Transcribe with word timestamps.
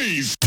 noise. 0.00 0.39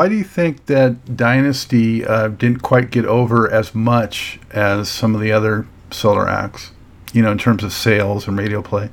Why 0.00 0.08
do 0.08 0.14
you 0.14 0.24
think 0.24 0.64
that 0.64 1.14
Dynasty 1.14 2.06
uh, 2.06 2.28
didn't 2.28 2.60
quite 2.62 2.90
get 2.90 3.04
over 3.04 3.52
as 3.52 3.74
much 3.74 4.40
as 4.50 4.88
some 4.88 5.14
of 5.14 5.20
the 5.20 5.30
other 5.30 5.66
Solar 5.90 6.26
acts? 6.26 6.70
You 7.12 7.20
know, 7.20 7.30
in 7.30 7.36
terms 7.36 7.62
of 7.62 7.70
sales 7.70 8.26
and 8.26 8.38
radio 8.38 8.62
play. 8.62 8.88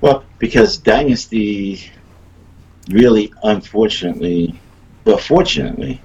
Well, 0.00 0.24
because 0.40 0.76
Dynasty 0.76 1.88
really, 2.88 3.32
unfortunately, 3.44 4.58
but 5.04 5.20
fortunately, 5.20 6.02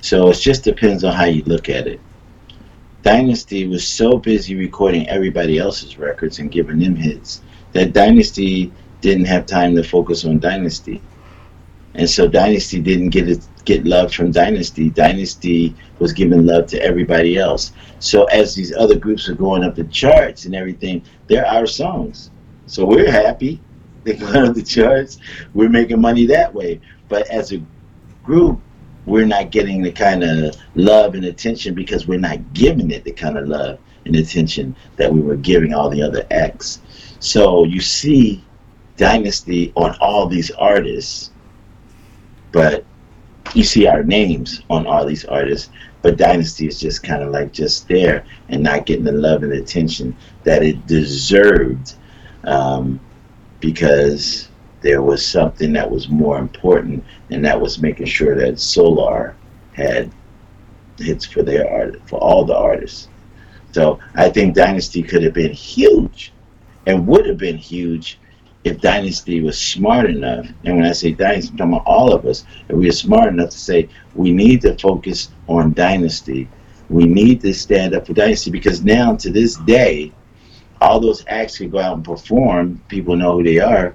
so 0.00 0.30
it 0.30 0.34
just 0.34 0.62
depends 0.62 1.02
on 1.02 1.12
how 1.12 1.24
you 1.24 1.42
look 1.42 1.68
at 1.68 1.88
it. 1.88 1.98
Dynasty 3.02 3.66
was 3.66 3.84
so 3.84 4.16
busy 4.16 4.54
recording 4.54 5.08
everybody 5.08 5.58
else's 5.58 5.98
records 5.98 6.38
and 6.38 6.52
giving 6.52 6.78
them 6.78 6.94
hits 6.94 7.42
that 7.72 7.92
Dynasty 7.92 8.70
didn't 9.00 9.24
have 9.24 9.44
time 9.44 9.74
to 9.74 9.82
focus 9.82 10.24
on 10.24 10.38
Dynasty. 10.38 11.02
And 11.96 12.08
so 12.08 12.28
Dynasty 12.28 12.80
didn't 12.80 13.10
get 13.10 13.28
it, 13.28 13.46
get 13.64 13.84
love 13.86 14.12
from 14.12 14.30
Dynasty. 14.30 14.90
Dynasty 14.90 15.74
was 15.98 16.12
giving 16.12 16.44
love 16.44 16.66
to 16.68 16.82
everybody 16.82 17.38
else. 17.38 17.72
So 18.00 18.24
as 18.24 18.54
these 18.54 18.74
other 18.76 18.96
groups 18.96 19.28
are 19.28 19.34
going 19.34 19.64
up 19.64 19.74
the 19.74 19.84
charts 19.84 20.44
and 20.44 20.54
everything, 20.54 21.02
they're 21.26 21.46
our 21.46 21.66
songs. 21.66 22.30
So 22.66 22.84
we're 22.84 23.10
happy. 23.10 23.60
They're 24.06 24.14
going 24.14 24.48
up 24.48 24.54
the 24.54 24.62
charts. 24.62 25.18
We're 25.52 25.68
making 25.68 26.00
money 26.00 26.26
that 26.26 26.54
way. 26.54 26.80
But 27.08 27.26
as 27.26 27.52
a 27.52 27.60
group, 28.22 28.60
we're 29.04 29.26
not 29.26 29.50
getting 29.50 29.82
the 29.82 29.90
kind 29.90 30.22
of 30.22 30.56
love 30.76 31.16
and 31.16 31.24
attention 31.24 31.74
because 31.74 32.06
we're 32.06 32.20
not 32.20 32.52
giving 32.52 32.92
it 32.92 33.02
the 33.02 33.10
kind 33.10 33.36
of 33.36 33.48
love 33.48 33.80
and 34.04 34.14
attention 34.14 34.76
that 34.94 35.12
we 35.12 35.20
were 35.20 35.34
giving 35.34 35.74
all 35.74 35.90
the 35.90 36.02
other 36.02 36.24
acts. 36.30 36.80
So 37.18 37.64
you 37.64 37.80
see 37.80 38.44
Dynasty 38.96 39.72
on 39.74 39.96
all 40.00 40.26
these 40.26 40.52
artists 40.52 41.30
but 42.52 42.84
you 43.54 43.62
see 43.62 43.86
our 43.86 44.02
names 44.02 44.62
on 44.70 44.86
all 44.86 45.06
these 45.06 45.24
artists, 45.24 45.70
but 46.02 46.16
Dynasty 46.16 46.66
is 46.66 46.78
just 46.78 47.02
kind 47.02 47.22
of 47.22 47.30
like 47.30 47.52
just 47.52 47.88
there 47.88 48.24
and 48.48 48.62
not 48.62 48.86
getting 48.86 49.04
the 49.04 49.12
love 49.12 49.42
and 49.42 49.52
attention 49.52 50.16
that 50.44 50.62
it 50.62 50.86
deserved 50.86 51.94
um, 52.44 53.00
because 53.60 54.48
there 54.80 55.02
was 55.02 55.26
something 55.26 55.72
that 55.72 55.90
was 55.90 56.08
more 56.08 56.38
important, 56.38 57.02
and 57.30 57.44
that 57.44 57.60
was 57.60 57.80
making 57.80 58.06
sure 58.06 58.36
that 58.36 58.60
Solar 58.60 59.34
had 59.72 60.12
hits 60.98 61.24
for 61.24 61.42
their 61.42 61.70
art 61.70 62.00
for 62.08 62.18
all 62.20 62.44
the 62.44 62.56
artists. 62.56 63.08
So 63.72 63.98
I 64.14 64.30
think 64.30 64.54
Dynasty 64.54 65.02
could 65.02 65.22
have 65.22 65.34
been 65.34 65.52
huge, 65.52 66.32
and 66.86 67.06
would 67.06 67.26
have 67.26 67.38
been 67.38 67.56
huge 67.56 68.18
if 68.66 68.80
Dynasty 68.80 69.40
was 69.40 69.56
smart 69.56 70.10
enough, 70.10 70.44
and 70.64 70.76
when 70.76 70.86
I 70.86 70.90
say 70.90 71.12
Dynasty, 71.12 71.52
I'm 71.52 71.56
talking 71.56 71.72
about 71.74 71.86
all 71.86 72.12
of 72.12 72.26
us, 72.26 72.44
if 72.68 72.74
we 72.74 72.88
are 72.88 72.92
smart 72.92 73.32
enough 73.32 73.50
to 73.50 73.58
say 73.58 73.88
we 74.16 74.32
need 74.32 74.62
to 74.62 74.76
focus 74.76 75.28
on 75.46 75.72
Dynasty, 75.72 76.48
we 76.90 77.04
need 77.04 77.40
to 77.42 77.54
stand 77.54 77.94
up 77.94 78.08
for 78.08 78.12
Dynasty 78.12 78.50
because 78.50 78.82
now 78.82 79.14
to 79.14 79.30
this 79.30 79.54
day, 79.66 80.12
all 80.80 80.98
those 80.98 81.24
acts 81.28 81.58
can 81.58 81.70
go 81.70 81.78
out 81.78 81.94
and 81.94 82.04
perform, 82.04 82.82
people 82.88 83.14
know 83.14 83.34
who 83.38 83.44
they 83.44 83.60
are, 83.60 83.94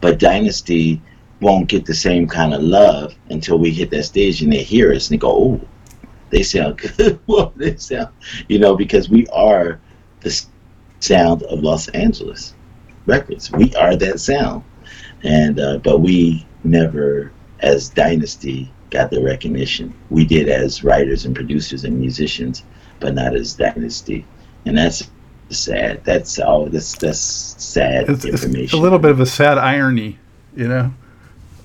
but 0.00 0.18
Dynasty 0.18 1.00
won't 1.40 1.68
get 1.68 1.86
the 1.86 1.94
same 1.94 2.26
kind 2.26 2.52
of 2.52 2.62
love 2.62 3.14
until 3.30 3.60
we 3.60 3.70
hit 3.70 3.90
that 3.90 4.02
stage 4.02 4.42
and 4.42 4.52
they 4.52 4.64
hear 4.64 4.92
us 4.92 5.08
and 5.08 5.14
they 5.14 5.20
go, 5.20 5.30
oh, 5.30 5.60
they 6.30 6.42
sound 6.42 6.78
good. 6.96 7.20
well, 7.28 7.52
they 7.54 7.76
sound, 7.76 8.08
you 8.48 8.58
know, 8.58 8.74
because 8.74 9.08
we 9.08 9.24
are 9.28 9.80
the 10.22 10.44
sound 10.98 11.44
of 11.44 11.60
Los 11.60 11.86
Angeles. 11.90 12.55
Records. 13.06 13.50
We 13.52 13.74
are 13.76 13.96
that 13.96 14.20
sound, 14.20 14.64
and 15.22 15.58
uh, 15.60 15.78
but 15.78 16.00
we 16.00 16.46
never, 16.64 17.32
as 17.60 17.88
Dynasty, 17.88 18.70
got 18.90 19.10
the 19.10 19.22
recognition. 19.22 19.94
We 20.10 20.24
did 20.24 20.48
as 20.48 20.84
writers 20.84 21.24
and 21.24 21.34
producers 21.34 21.84
and 21.84 21.98
musicians, 21.98 22.64
but 23.00 23.14
not 23.14 23.34
as 23.34 23.54
Dynasty, 23.54 24.26
and 24.64 24.76
that's 24.76 25.08
sad. 25.50 26.04
That's 26.04 26.38
all. 26.38 26.66
That's 26.66 26.96
that's 26.96 27.20
sad 27.20 28.08
It's, 28.08 28.24
information. 28.24 28.64
it's 28.64 28.72
a 28.72 28.78
little 28.78 28.98
bit 28.98 29.10
of 29.10 29.20
a 29.20 29.26
sad 29.26 29.58
irony, 29.58 30.18
you 30.56 30.68
know, 30.68 30.92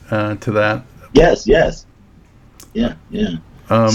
uh, 0.10 0.36
to 0.36 0.52
that. 0.52 0.86
Yes. 1.14 1.48
Yes. 1.48 1.86
Yeah. 2.74 2.96
Yeah. 3.10 3.38
Um, 3.70 3.92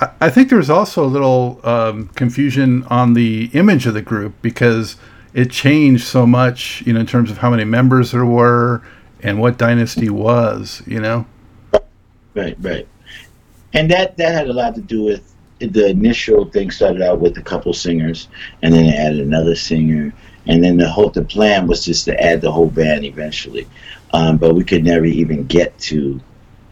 I, 0.00 0.10
I 0.22 0.30
think 0.30 0.50
there's 0.50 0.70
also 0.70 1.04
a 1.04 1.06
little 1.06 1.60
um, 1.64 2.08
confusion 2.08 2.84
on 2.84 3.14
the 3.14 3.50
image 3.52 3.86
of 3.86 3.94
the 3.94 4.02
group 4.02 4.34
because 4.42 4.96
it 5.34 5.50
changed 5.50 6.04
so 6.04 6.26
much, 6.26 6.82
you 6.86 6.92
know, 6.92 7.00
in 7.00 7.06
terms 7.06 7.30
of 7.30 7.38
how 7.38 7.50
many 7.50 7.64
members 7.64 8.10
there 8.12 8.26
were 8.26 8.82
and 9.22 9.40
what 9.40 9.58
Dynasty 9.58 10.08
was, 10.08 10.82
you 10.86 11.00
know. 11.00 11.26
Right, 12.34 12.56
right. 12.60 12.88
And 13.72 13.90
that 13.90 14.16
that 14.16 14.34
had 14.34 14.48
a 14.48 14.52
lot 14.52 14.74
to 14.74 14.80
do 14.80 15.02
with 15.04 15.34
the 15.58 15.88
initial 15.88 16.46
thing 16.46 16.70
started 16.70 17.02
out 17.02 17.20
with 17.20 17.36
a 17.36 17.42
couple 17.42 17.72
singers 17.72 18.28
and 18.62 18.72
then 18.72 18.86
they 18.86 18.96
added 18.96 19.20
another 19.20 19.54
singer 19.54 20.12
and 20.46 20.64
then 20.64 20.78
the 20.78 20.88
whole 20.88 21.10
the 21.10 21.22
plan 21.22 21.66
was 21.66 21.84
just 21.84 22.06
to 22.06 22.18
add 22.20 22.40
the 22.40 22.50
whole 22.50 22.68
band 22.68 23.04
eventually. 23.04 23.68
Um, 24.12 24.38
but 24.38 24.54
we 24.54 24.64
could 24.64 24.82
never 24.82 25.04
even 25.04 25.46
get 25.46 25.78
to 25.80 26.20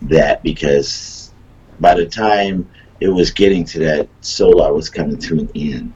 that 0.03 0.43
because 0.43 1.33
by 1.81 1.95
the 1.95 2.07
time 2.07 2.69
it 3.01 3.09
was 3.09 3.31
getting 3.31 3.65
to 3.65 3.79
that 3.81 4.09
Solar 4.23 4.73
was 4.73 4.89
coming 4.89 5.19
to 5.19 5.41
an 5.41 5.51
end 5.55 5.93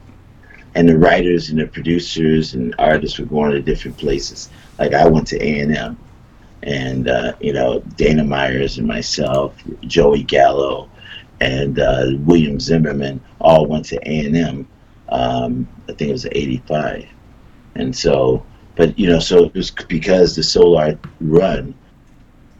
and 0.75 0.89
the 0.89 0.97
writers 0.97 1.49
and 1.49 1.59
the 1.59 1.67
producers 1.67 2.53
and 2.53 2.73
artists 2.79 3.19
were 3.19 3.25
going 3.25 3.51
to 3.51 3.61
different 3.61 3.97
places. 3.97 4.49
Like 4.79 4.93
I 4.93 5.07
went 5.07 5.27
to 5.27 5.43
A 5.43 5.59
and 5.59 5.75
M, 5.75 5.97
and 6.63 7.07
uh, 7.07 7.33
you 7.39 7.53
know 7.53 7.79
Dana 7.95 8.23
Myers 8.23 8.77
and 8.77 8.87
myself, 8.87 9.55
Joey 9.81 10.23
Gallo, 10.23 10.89
and 11.41 11.79
uh, 11.79 12.11
William 12.19 12.59
Zimmerman 12.59 13.21
all 13.39 13.67
went 13.67 13.85
to 13.85 13.97
A 14.09 14.25
and 14.25 14.35
M. 14.35 14.67
Um, 15.09 15.67
I 15.89 15.93
think 15.93 16.09
it 16.09 16.13
was 16.13 16.25
'85, 16.25 17.05
and 17.75 17.95
so, 17.95 18.43
but 18.75 18.97
you 18.97 19.07
know, 19.07 19.19
so 19.19 19.45
it 19.45 19.53
was 19.53 19.69
because 19.71 20.35
the 20.35 20.43
Solar 20.43 20.97
run 21.21 21.75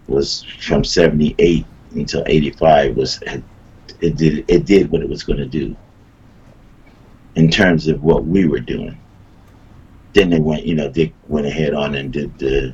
was 0.08 0.44
from 0.62 0.84
'78 0.84 1.66
until 1.96 2.24
'85 2.28 2.96
was 2.96 3.20
it 4.02 4.18
did 4.18 4.46
it 4.48 4.66
did 4.66 4.92
what 4.92 5.02
it 5.02 5.10
was 5.10 5.24
going 5.24 5.40
to 5.40 5.46
do 5.46 5.76
in 7.36 7.50
terms 7.50 7.88
of 7.88 8.04
what 8.04 8.26
we 8.26 8.48
were 8.48 8.60
doing. 8.60 8.98
Then 10.14 10.30
they 10.30 10.40
went, 10.40 10.66
you 10.66 10.76
know, 10.76 10.90
Dick 10.90 11.14
went 11.28 11.48
ahead 11.48 11.74
on 11.74 11.96
and 11.96 12.14
did 12.14 12.38
the 12.38 12.74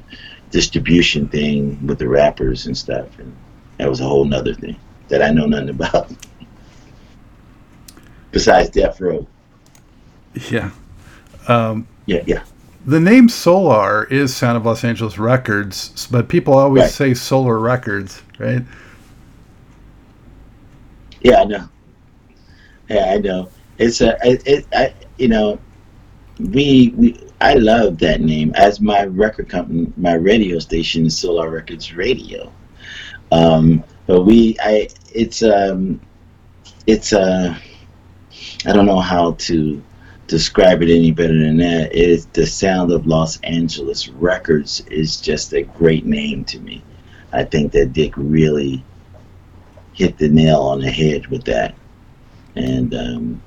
distribution 0.51 1.27
thing 1.29 1.85
with 1.87 1.99
the 1.99 2.07
rappers 2.07 2.65
and 2.65 2.77
stuff, 2.77 3.07
and 3.19 3.33
that 3.77 3.89
was 3.89 4.01
a 4.01 4.03
whole 4.03 4.25
nother 4.25 4.53
thing 4.53 4.75
that 5.07 5.21
I 5.21 5.31
know 5.31 5.45
nothing 5.45 5.69
about. 5.69 6.11
Besides 8.31 8.69
Death 8.69 8.99
Row. 9.01 9.25
Yeah. 10.51 10.71
Um, 11.47 11.87
Yeah, 12.05 12.21
yeah. 12.27 12.43
the 12.85 12.99
name 12.99 13.29
Solar 13.29 14.03
is 14.05 14.35
Sound 14.35 14.57
of 14.57 14.65
Los 14.65 14.83
Angeles 14.83 15.17
Records, 15.17 16.07
but 16.11 16.27
people 16.27 16.53
always 16.53 16.83
Right. 16.83 16.91
say 16.91 17.13
Solar 17.13 17.57
Records, 17.57 18.21
right? 18.37 18.61
Yeah, 21.21 21.41
I 21.41 21.45
know. 21.45 21.69
Yeah, 22.89 23.13
I 23.13 23.17
know. 23.17 23.49
It's 23.79 24.01
a, 24.01 24.17
it, 24.23 24.45
it 24.45 24.67
I, 24.73 24.93
you 25.17 25.29
know, 25.29 25.59
we, 26.39 26.93
we, 26.95 27.19
I 27.41 27.53
love 27.55 27.97
that 27.99 28.21
name 28.21 28.53
as 28.55 28.79
my 28.81 29.05
record 29.05 29.49
company, 29.49 29.91
my 29.97 30.13
radio 30.13 30.59
station 30.59 31.05
is 31.05 31.17
Solar 31.17 31.49
Records 31.49 31.93
Radio. 31.93 32.51
Um, 33.31 33.83
but 34.05 34.23
we, 34.23 34.57
I, 34.61 34.89
it's, 35.13 35.41
um, 35.43 35.99
it's, 36.87 37.13
uh, 37.13 37.57
I 38.65 38.73
don't 38.73 38.85
know 38.85 38.99
how 38.99 39.33
to 39.33 39.81
describe 40.27 40.81
it 40.81 40.93
any 40.93 41.11
better 41.11 41.37
than 41.37 41.57
that. 41.57 41.91
It 41.93 42.09
is 42.09 42.25
the 42.27 42.45
sound 42.45 42.91
of 42.91 43.07
Los 43.07 43.39
Angeles 43.41 44.09
Records 44.09 44.81
is 44.91 45.19
just 45.21 45.53
a 45.53 45.63
great 45.63 46.05
name 46.05 46.43
to 46.45 46.59
me. 46.59 46.83
I 47.31 47.43
think 47.43 47.71
that 47.73 47.93
Dick 47.93 48.13
really 48.17 48.83
hit 49.93 50.17
the 50.17 50.29
nail 50.29 50.61
on 50.61 50.81
the 50.81 50.91
head 50.91 51.27
with 51.27 51.43
that, 51.45 51.75
and 52.55 52.93
um, 52.93 53.41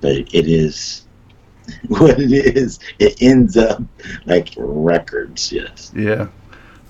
but 0.00 0.12
it 0.12 0.48
is 0.48 1.06
what 1.88 2.18
it 2.18 2.32
is. 2.32 2.78
It 2.98 3.20
ends 3.20 3.56
up 3.56 3.82
like 4.24 4.54
records. 4.56 5.52
Yes. 5.52 5.92
Yeah. 5.94 6.28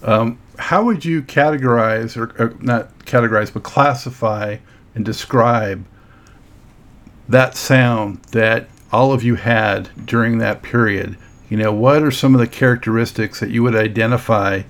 Um, 0.02 0.38
how 0.58 0.84
would 0.84 1.04
you 1.04 1.22
categorize, 1.22 2.16
or, 2.16 2.34
or 2.42 2.54
not 2.60 2.96
categorize, 3.00 3.52
but 3.52 3.62
classify 3.62 4.58
and 4.94 5.04
describe 5.04 5.84
that 7.28 7.56
sound 7.56 8.22
that 8.30 8.68
all 8.92 9.12
of 9.12 9.22
you 9.22 9.34
had 9.34 9.90
during 10.06 10.38
that 10.38 10.62
period? 10.62 11.16
You 11.48 11.56
know, 11.56 11.72
what 11.72 12.02
are 12.02 12.10
some 12.10 12.34
of 12.34 12.40
the 12.40 12.46
characteristics 12.46 13.40
that 13.40 13.50
you 13.50 13.62
would 13.62 13.76
identify 13.76 14.62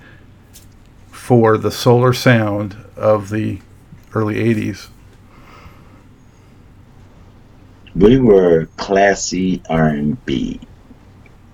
for 1.11 1.57
the 1.57 1.71
solar 1.71 2.13
sound 2.13 2.77
of 2.95 3.29
the 3.29 3.59
early 4.13 4.35
80s? 4.35 4.87
We 7.97 8.19
were 8.19 8.67
classy 8.77 9.59
R&B, 9.71 10.59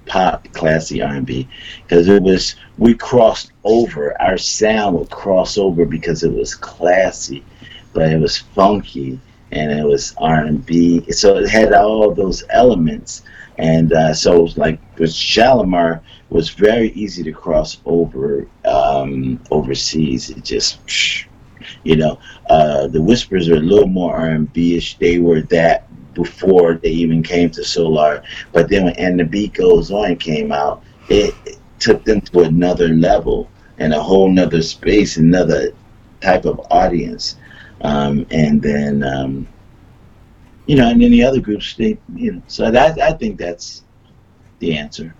pop 0.05 0.45
classy 0.51 1.01
R&B, 1.01 1.47
because 1.83 2.09
it 2.09 2.21
was 2.21 2.55
we 2.77 2.95
crossed 2.95 3.53
over. 3.63 4.21
Our 4.21 4.37
sound 4.37 4.97
would 4.97 5.09
cross 5.09 5.57
over 5.57 5.85
because 5.85 6.21
it 6.21 6.33
was 6.33 6.53
classy, 6.53 7.45
but 7.93 8.11
it 8.11 8.19
was 8.19 8.39
funky 8.39 9.21
and 9.53 9.71
it 9.71 9.85
was 9.85 10.13
R&B. 10.17 11.09
So 11.13 11.37
it 11.37 11.47
had 11.49 11.71
all 11.71 12.13
those 12.13 12.43
elements. 12.49 13.23
And 13.57 13.93
uh, 13.93 14.13
so, 14.13 14.39
it 14.39 14.41
was 14.41 14.57
like 14.57 14.79
with 14.97 15.11
Shalamar, 15.11 16.01
was 16.29 16.49
very 16.49 16.89
easy 16.91 17.23
to 17.23 17.31
cross 17.31 17.77
over 17.85 18.47
um, 18.65 19.39
overseas. 19.49 20.29
It 20.29 20.43
just, 20.43 20.79
you 21.83 21.95
know, 21.95 22.19
uh, 22.49 22.87
the 22.87 23.01
Whispers 23.01 23.47
are 23.47 23.55
a 23.55 23.59
little 23.59 23.87
more 23.87 24.13
R&B-ish. 24.13 24.97
They 24.97 25.19
were 25.19 25.41
that 25.43 25.87
before 26.13 26.75
they 26.75 26.89
even 26.89 27.23
came 27.23 27.49
to 27.51 27.63
Solar. 27.63 28.23
But 28.51 28.69
then 28.69 28.85
when 28.85 28.95
And 28.95 29.19
the 29.19 29.25
Beat 29.25 29.53
Goes 29.53 29.91
On 29.91 30.15
came 30.15 30.51
out, 30.51 30.83
it, 31.09 31.33
it 31.45 31.57
took 31.79 32.03
them 32.05 32.21
to 32.21 32.41
another 32.41 32.89
level 32.89 33.49
and 33.77 33.93
a 33.93 34.01
whole 34.01 34.29
nother 34.29 34.61
space, 34.61 35.17
another 35.17 35.73
type 36.21 36.45
of 36.45 36.59
audience. 36.71 37.37
Um, 37.81 38.25
and 38.31 38.61
then 38.61 39.03
um, 39.03 39.47
you 40.65 40.75
know, 40.75 40.89
and 40.89 41.01
then 41.01 41.11
the 41.11 41.23
other 41.23 41.41
groups, 41.41 41.73
they, 41.75 41.97
you 42.15 42.33
know, 42.33 42.41
so 42.47 42.71
that 42.71 42.99
I 42.99 43.11
think 43.13 43.37
that's 43.37 43.83
the 44.59 44.77
answer. 44.77 45.13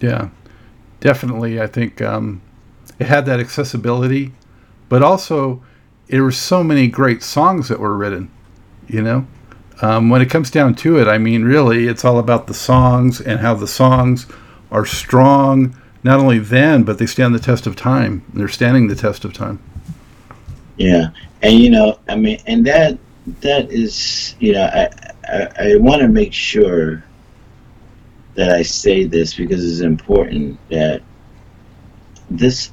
Yeah, 0.00 0.30
definitely. 1.00 1.60
I 1.60 1.66
think 1.66 2.00
um, 2.00 2.40
it 2.98 3.06
had 3.06 3.26
that 3.26 3.40
accessibility, 3.40 4.32
but 4.88 5.02
also 5.02 5.62
there 6.08 6.22
were 6.22 6.32
so 6.32 6.64
many 6.64 6.88
great 6.88 7.22
songs 7.22 7.68
that 7.68 7.78
were 7.78 7.96
written. 7.96 8.30
You 8.92 9.00
know, 9.00 9.26
um, 9.80 10.10
when 10.10 10.20
it 10.20 10.28
comes 10.28 10.50
down 10.50 10.74
to 10.76 10.98
it, 10.98 11.08
I 11.08 11.16
mean, 11.16 11.44
really, 11.44 11.88
it's 11.88 12.04
all 12.04 12.18
about 12.18 12.46
the 12.46 12.52
songs 12.52 13.22
and 13.22 13.40
how 13.40 13.54
the 13.54 13.66
songs 13.66 14.26
are 14.70 14.84
strong. 14.84 15.74
Not 16.04 16.20
only 16.20 16.38
then, 16.38 16.82
but 16.82 16.98
they 16.98 17.06
stand 17.06 17.34
the 17.34 17.38
test 17.38 17.66
of 17.66 17.74
time. 17.74 18.22
They're 18.34 18.48
standing 18.48 18.88
the 18.88 18.94
test 18.94 19.24
of 19.24 19.32
time. 19.32 19.60
Yeah, 20.76 21.08
and 21.40 21.58
you 21.58 21.70
know, 21.70 21.98
I 22.06 22.16
mean, 22.16 22.38
and 22.46 22.66
that 22.66 22.98
that 23.40 23.70
is, 23.70 24.34
you 24.40 24.52
know, 24.52 24.64
I 24.64 24.90
I, 25.26 25.72
I 25.72 25.76
want 25.76 26.02
to 26.02 26.08
make 26.08 26.34
sure 26.34 27.02
that 28.34 28.50
I 28.50 28.62
say 28.62 29.04
this 29.04 29.32
because 29.34 29.64
it's 29.64 29.80
important 29.80 30.58
that 30.68 31.02
this 32.28 32.72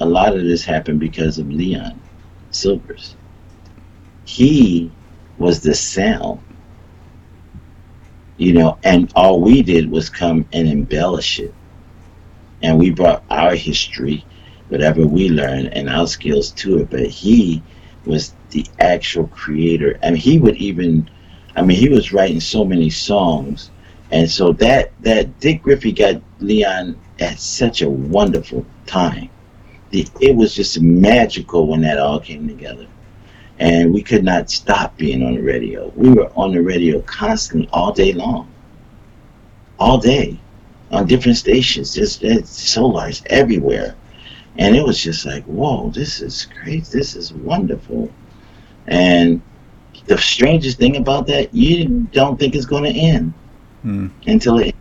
a 0.00 0.06
lot 0.06 0.34
of 0.36 0.42
this 0.42 0.64
happened 0.64 0.98
because 0.98 1.38
of 1.38 1.48
Leon 1.48 2.00
Sylvers. 2.50 3.14
He 4.24 4.90
was 5.38 5.60
the 5.62 5.74
sound, 5.74 6.40
you 8.36 8.52
know, 8.52 8.78
and 8.84 9.12
all 9.14 9.40
we 9.40 9.62
did 9.62 9.90
was 9.90 10.08
come 10.10 10.46
and 10.52 10.68
embellish 10.68 11.38
it, 11.40 11.54
and 12.62 12.78
we 12.78 12.90
brought 12.90 13.24
our 13.30 13.54
history, 13.54 14.24
whatever 14.68 15.06
we 15.06 15.28
learned, 15.28 15.68
and 15.74 15.88
our 15.88 16.06
skills 16.06 16.50
to 16.52 16.78
it. 16.78 16.90
But 16.90 17.06
he 17.06 17.62
was 18.04 18.34
the 18.50 18.66
actual 18.80 19.28
creator. 19.28 19.98
and 20.02 20.16
he 20.18 20.38
would 20.38 20.56
even, 20.56 21.08
I 21.56 21.62
mean, 21.62 21.78
he 21.78 21.88
was 21.88 22.12
writing 22.12 22.40
so 22.40 22.64
many 22.64 22.90
songs, 22.90 23.70
and 24.10 24.30
so 24.30 24.52
that 24.54 24.92
that 25.00 25.40
Dick 25.40 25.62
Griffey 25.62 25.92
got 25.92 26.22
Leon 26.40 26.96
at 27.20 27.38
such 27.38 27.82
a 27.82 27.90
wonderful 27.90 28.64
time. 28.86 29.30
The, 29.90 30.06
it 30.20 30.34
was 30.34 30.54
just 30.54 30.80
magical 30.80 31.66
when 31.66 31.82
that 31.82 31.98
all 31.98 32.20
came 32.20 32.48
together, 32.48 32.86
and 33.62 33.94
we 33.94 34.02
could 34.02 34.24
not 34.24 34.50
stop 34.50 34.96
being 34.98 35.22
on 35.24 35.34
the 35.34 35.40
radio. 35.40 35.92
We 35.96 36.10
were 36.10 36.30
on 36.34 36.52
the 36.52 36.60
radio 36.60 37.00
constantly 37.02 37.68
all 37.72 37.92
day 37.92 38.12
long, 38.12 38.50
all 39.78 39.98
day, 39.98 40.38
on 40.90 41.06
different 41.06 41.38
stations, 41.38 41.94
just 41.94 42.22
solars 42.22 43.22
everywhere 43.26 43.96
and 44.58 44.76
it 44.76 44.84
was 44.84 45.02
just 45.02 45.24
like, 45.24 45.44
whoa, 45.44 45.90
this 45.90 46.20
is 46.20 46.46
great. 46.62 46.84
This 46.86 47.16
is 47.16 47.32
wonderful. 47.32 48.10
And 48.86 49.40
the 50.06 50.18
strangest 50.18 50.78
thing 50.78 50.96
about 50.96 51.26
that, 51.28 51.54
you 51.54 52.06
don't 52.12 52.38
think 52.38 52.54
it's 52.54 52.66
going 52.66 52.84
to 52.84 52.98
end 52.98 53.32
mm. 53.84 54.10
until 54.26 54.58
it. 54.58 54.74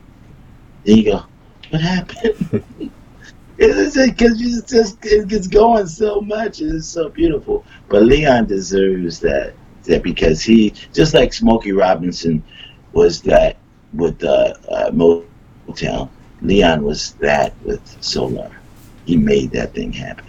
Then 0.86 0.98
you 0.98 1.04
go, 1.06 1.24
what 1.70 1.82
happened? 1.82 2.92
it's 3.62 3.96
because 3.96 4.42
you 4.42 4.62
just 4.62 5.06
it 5.06 5.28
gets 5.28 5.48
going 5.48 5.88
so 5.88 6.22
much. 6.22 6.62
It's 6.62 6.88
so 6.88 7.10
beautiful. 7.10 7.66
But 7.90 8.04
Leon 8.04 8.48
deserves 8.48 9.20
that 9.20 9.54
that 9.84 10.04
because 10.04 10.42
he 10.42 10.74
just 10.94 11.14
like 11.14 11.34
Smokey 11.34 11.72
Robinson 11.72 12.44
was 12.94 13.22
that 13.24 13.58
with 13.94 14.24
uh, 14.24 14.54
uh, 14.70 14.92
Motown. 14.92 16.10
Leon 16.42 16.84
was 16.84 17.12
that 17.14 17.54
with 17.64 17.82
Solar 18.04 18.52
he 19.06 19.18
made 19.18 19.52
that 19.52 19.74
thing 19.74 19.94
happen. 19.94 20.26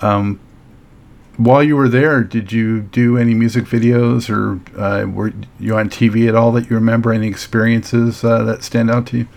Um, 0.00 0.40
while 1.36 1.62
you 1.62 1.76
were 1.76 1.88
there, 1.88 2.22
did 2.22 2.52
you 2.52 2.80
do 2.80 3.16
any 3.16 3.34
music 3.34 3.64
videos 3.64 4.28
or 4.28 4.60
uh, 4.78 5.06
were 5.06 5.32
you 5.58 5.76
on 5.76 5.88
TV 5.88 6.28
at 6.28 6.34
all 6.34 6.52
that 6.52 6.68
you 6.68 6.76
remember? 6.76 7.12
Any 7.12 7.28
experiences 7.28 8.24
uh, 8.24 8.42
that 8.44 8.62
stand 8.62 8.90
out 8.90 9.06
to 9.08 9.18
you? 9.18 9.28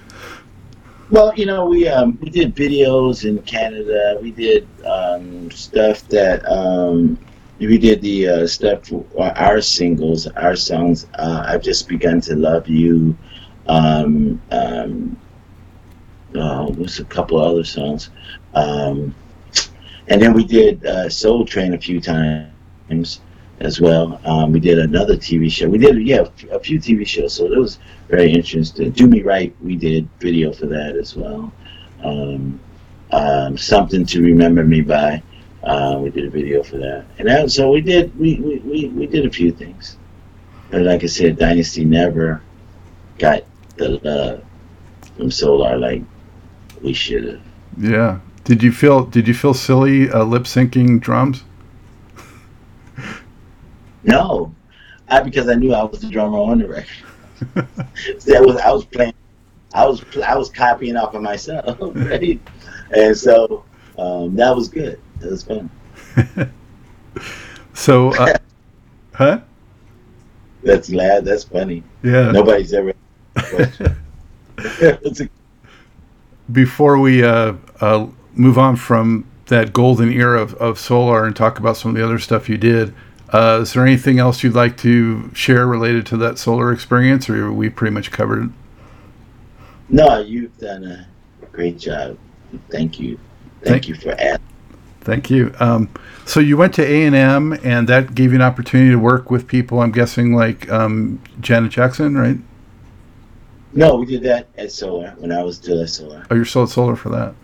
Well, 1.11 1.33
you 1.35 1.45
know, 1.45 1.65
we 1.65 1.87
um, 1.87 2.17
we 2.19 2.29
did 2.31 2.55
videos 2.55 3.25
in 3.25 3.39
Canada. 3.43 4.17
We 4.21 4.31
did 4.31 4.67
um, 4.85 5.51
stuff 5.51 6.07
that 6.09 6.43
um, 6.51 7.19
we 7.59 7.77
did 7.77 8.01
the 8.01 8.27
uh, 8.27 8.47
stuff 8.47 8.91
our 9.19 9.61
singles, 9.61 10.25
our 10.27 10.55
songs. 10.55 11.05
Uh, 11.13 11.45
I've 11.47 11.61
just 11.61 11.87
begun 11.87 12.21
to 12.21 12.35
love 12.35 12.67
you. 12.67 13.15
Um, 13.67 14.41
um, 14.51 15.17
uh, 16.35 16.65
was 16.77 16.99
a 16.99 17.05
couple 17.05 17.39
other 17.39 17.63
songs. 17.63 18.09
Um, 18.53 19.13
and 20.07 20.21
then 20.21 20.33
we 20.33 20.43
did 20.43 20.85
uh, 20.85 21.09
Soul 21.09 21.45
Train 21.45 21.73
a 21.73 21.77
few 21.77 22.01
times 22.01 23.21
as 23.65 23.81
well. 23.81 24.19
Um, 24.23 24.51
we 24.51 24.59
did 24.59 24.79
another 24.79 25.17
TV 25.17 25.51
show. 25.51 25.67
We 25.67 25.77
did, 25.77 26.01
yeah, 26.05 26.25
a 26.51 26.59
few 26.59 26.79
TV 26.79 27.05
shows. 27.05 27.33
So 27.33 27.51
it 27.51 27.57
was 27.57 27.79
very 28.07 28.31
interesting. 28.31 28.91
Do 28.91 29.07
Me 29.07 29.21
Right, 29.21 29.53
we 29.61 29.75
did 29.75 30.07
video 30.19 30.53
for 30.53 30.67
that 30.67 30.95
as 30.95 31.15
well. 31.15 31.51
Um, 32.03 32.59
um, 33.11 33.57
Something 33.57 34.05
to 34.05 34.21
Remember 34.21 34.63
Me 34.63 34.81
By, 34.81 35.21
uh, 35.63 35.99
we 36.01 36.11
did 36.11 36.25
a 36.25 36.29
video 36.29 36.63
for 36.63 36.77
that. 36.77 37.05
And 37.17 37.27
that, 37.27 37.51
so 37.51 37.71
we 37.71 37.81
did, 37.81 38.17
we, 38.17 38.35
we, 38.35 38.59
we, 38.59 38.87
we 38.89 39.07
did 39.07 39.25
a 39.25 39.29
few 39.29 39.51
things. 39.51 39.97
But 40.69 40.81
like 40.81 41.03
I 41.03 41.07
said, 41.07 41.37
Dynasty 41.37 41.85
never 41.85 42.41
got 43.17 43.43
the 43.77 43.99
love 44.03 44.43
from 45.17 45.31
Solar 45.31 45.77
like 45.77 46.03
we 46.81 46.93
should 46.93 47.25
have. 47.25 47.41
Yeah. 47.77 48.19
Did 48.43 48.61
you 48.61 48.71
feel 48.71 49.05
Did 49.05 49.27
you 49.27 49.33
feel 49.33 49.55
silly 49.55 50.09
uh, 50.09 50.23
lip 50.23 50.43
syncing 50.43 51.01
drums? 51.01 51.43
No, 54.05 54.53
I 55.09 55.21
because 55.21 55.49
I 55.49 55.55
knew 55.55 55.73
I 55.73 55.83
was 55.83 55.99
the 55.99 56.09
drummer 56.09 56.37
on 56.37 56.59
the 56.59 56.67
record. 56.67 56.87
so 58.19 58.31
that 58.31 58.45
was 58.45 58.57
I 58.57 58.71
was 58.71 58.85
playing. 58.85 59.13
I 59.73 59.85
was 59.85 60.03
I 60.17 60.35
was 60.35 60.49
copying 60.49 60.95
off 60.95 61.13
of 61.13 61.21
myself, 61.21 61.77
right? 61.81 62.39
And 62.91 63.17
so 63.17 63.65
um, 63.97 64.35
that 64.35 64.55
was 64.55 64.69
good. 64.69 64.99
It 65.21 65.31
was 65.31 65.43
fun. 65.43 65.69
so, 67.73 68.13
uh, 68.13 68.37
huh? 69.13 69.41
That's 70.63 70.89
glad. 70.89 71.25
That's 71.25 71.43
funny. 71.43 71.83
Yeah. 72.03 72.31
Nobody's 72.31 72.73
ever. 72.73 72.93
a 73.37 75.29
before 76.51 76.99
we 76.99 77.23
uh, 77.23 77.53
uh, 77.81 78.07
move 78.33 78.57
on 78.57 78.75
from 78.75 79.25
that 79.47 79.73
golden 79.73 80.11
era 80.11 80.41
of, 80.41 80.53
of 80.55 80.79
Solar 80.79 81.25
and 81.25 81.35
talk 81.35 81.59
about 81.59 81.77
some 81.77 81.91
of 81.91 81.97
the 81.97 82.03
other 82.03 82.19
stuff 82.19 82.49
you 82.49 82.57
did, 82.57 82.93
Uh, 83.29 83.59
is 83.61 83.73
there 83.73 83.85
anything 83.85 84.19
else 84.19 84.43
you'd 84.43 84.53
like 84.53 84.77
to 84.77 85.33
share 85.33 85.65
related 85.65 86.05
to 86.07 86.17
that 86.17 86.37
solar 86.37 86.71
experience, 86.71 87.29
or 87.29 87.51
we 87.51 87.69
pretty 87.69 87.93
much 87.93 88.11
covered 88.11 88.45
it? 88.45 88.49
No, 89.89 90.19
you've 90.19 90.57
done 90.57 90.83
a 90.83 91.07
great 91.51 91.77
job. 91.77 92.17
Thank 92.69 92.99
you. 92.99 93.19
Thank, 93.61 93.85
Thank 93.85 93.87
you 93.87 93.95
for 93.95 94.11
asking. 94.11 94.45
Thank 95.01 95.29
you. 95.29 95.53
Um, 95.59 95.89
so 96.25 96.39
you 96.39 96.57
went 96.57 96.73
to 96.75 96.83
A 96.83 97.05
and 97.05 97.15
M, 97.15 97.53
and 97.63 97.87
that 97.89 98.15
gave 98.15 98.31
you 98.31 98.37
an 98.37 98.41
opportunity 98.41 98.89
to 98.89 98.97
work 98.97 99.29
with 99.29 99.47
people. 99.47 99.81
I'm 99.81 99.91
guessing 99.91 100.33
like 100.33 100.69
um, 100.71 101.21
Janet 101.41 101.71
Jackson, 101.71 102.17
right? 102.17 102.37
No, 103.73 103.95
we 103.95 104.05
did 104.05 104.23
that 104.23 104.47
at 104.57 104.71
Solar 104.71 105.13
when 105.17 105.31
I 105.31 105.43
was 105.43 105.57
still 105.57 105.81
at 105.81 105.89
Solar. 105.89 106.25
Oh, 106.31 106.35
you're 106.35 106.45
still 106.45 106.63
at 106.63 106.69
Solar 106.69 106.95
for 106.95 107.09
that? 107.09 107.35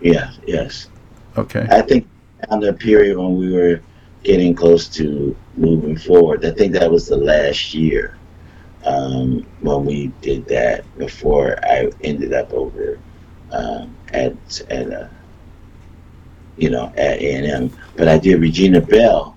Yeah. 0.00 0.32
Yes. 0.46 0.88
Okay. 1.36 1.66
I 1.70 1.80
think 1.82 2.06
on 2.50 2.60
the 2.60 2.72
period 2.72 3.16
when 3.16 3.36
we 3.36 3.52
were 3.52 3.80
getting 4.22 4.54
close 4.54 4.88
to 4.88 5.36
moving 5.56 5.96
forward, 5.96 6.44
I 6.44 6.50
think 6.52 6.72
that 6.72 6.90
was 6.90 7.08
the 7.08 7.16
last 7.16 7.74
year 7.74 8.16
um, 8.84 9.46
when 9.60 9.84
we 9.84 10.08
did 10.20 10.46
that 10.48 10.84
before 10.98 11.58
I 11.64 11.90
ended 12.02 12.32
up 12.32 12.52
over 12.52 12.98
um, 13.50 13.94
at 14.12 14.34
at 14.70 14.92
uh, 14.92 15.08
you 16.56 16.70
know 16.70 16.92
at 16.96 17.20
A 17.20 17.34
and 17.34 17.46
M. 17.46 17.78
But 17.96 18.08
I 18.08 18.18
did 18.18 18.40
Regina 18.40 18.80
Belle 18.80 19.36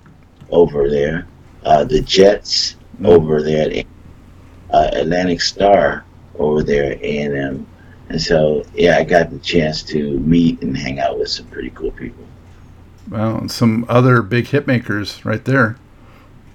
over 0.50 0.90
there, 0.90 1.28
uh, 1.64 1.84
the 1.84 2.02
Jets 2.02 2.74
mm-hmm. 2.74 3.06
over 3.08 3.42
there 3.42 3.72
at 3.72 3.86
uh, 4.72 4.90
Atlantic 4.94 5.42
Starr 5.42 6.06
over 6.38 6.64
there 6.64 6.94
at 6.94 7.02
A 7.02 7.18
and 7.22 7.38
M. 7.38 7.68
And 8.10 8.22
so, 8.22 8.64
yeah, 8.76 8.98
I 8.98 9.04
got 9.04 9.32
the 9.32 9.40
chance 9.40 9.82
to 9.84 10.20
meet 10.20 10.62
and 10.62 10.78
hang 10.78 11.00
out 11.00 11.18
with 11.18 11.30
some 11.30 11.48
pretty 11.48 11.72
cool 11.72 11.92
people. 11.92 12.26
Well, 13.10 13.48
some 13.50 13.86
other 13.88 14.22
big 14.22 14.48
hit 14.48 14.68
makers 14.68 15.24
right 15.26 15.44
there. 15.46 15.78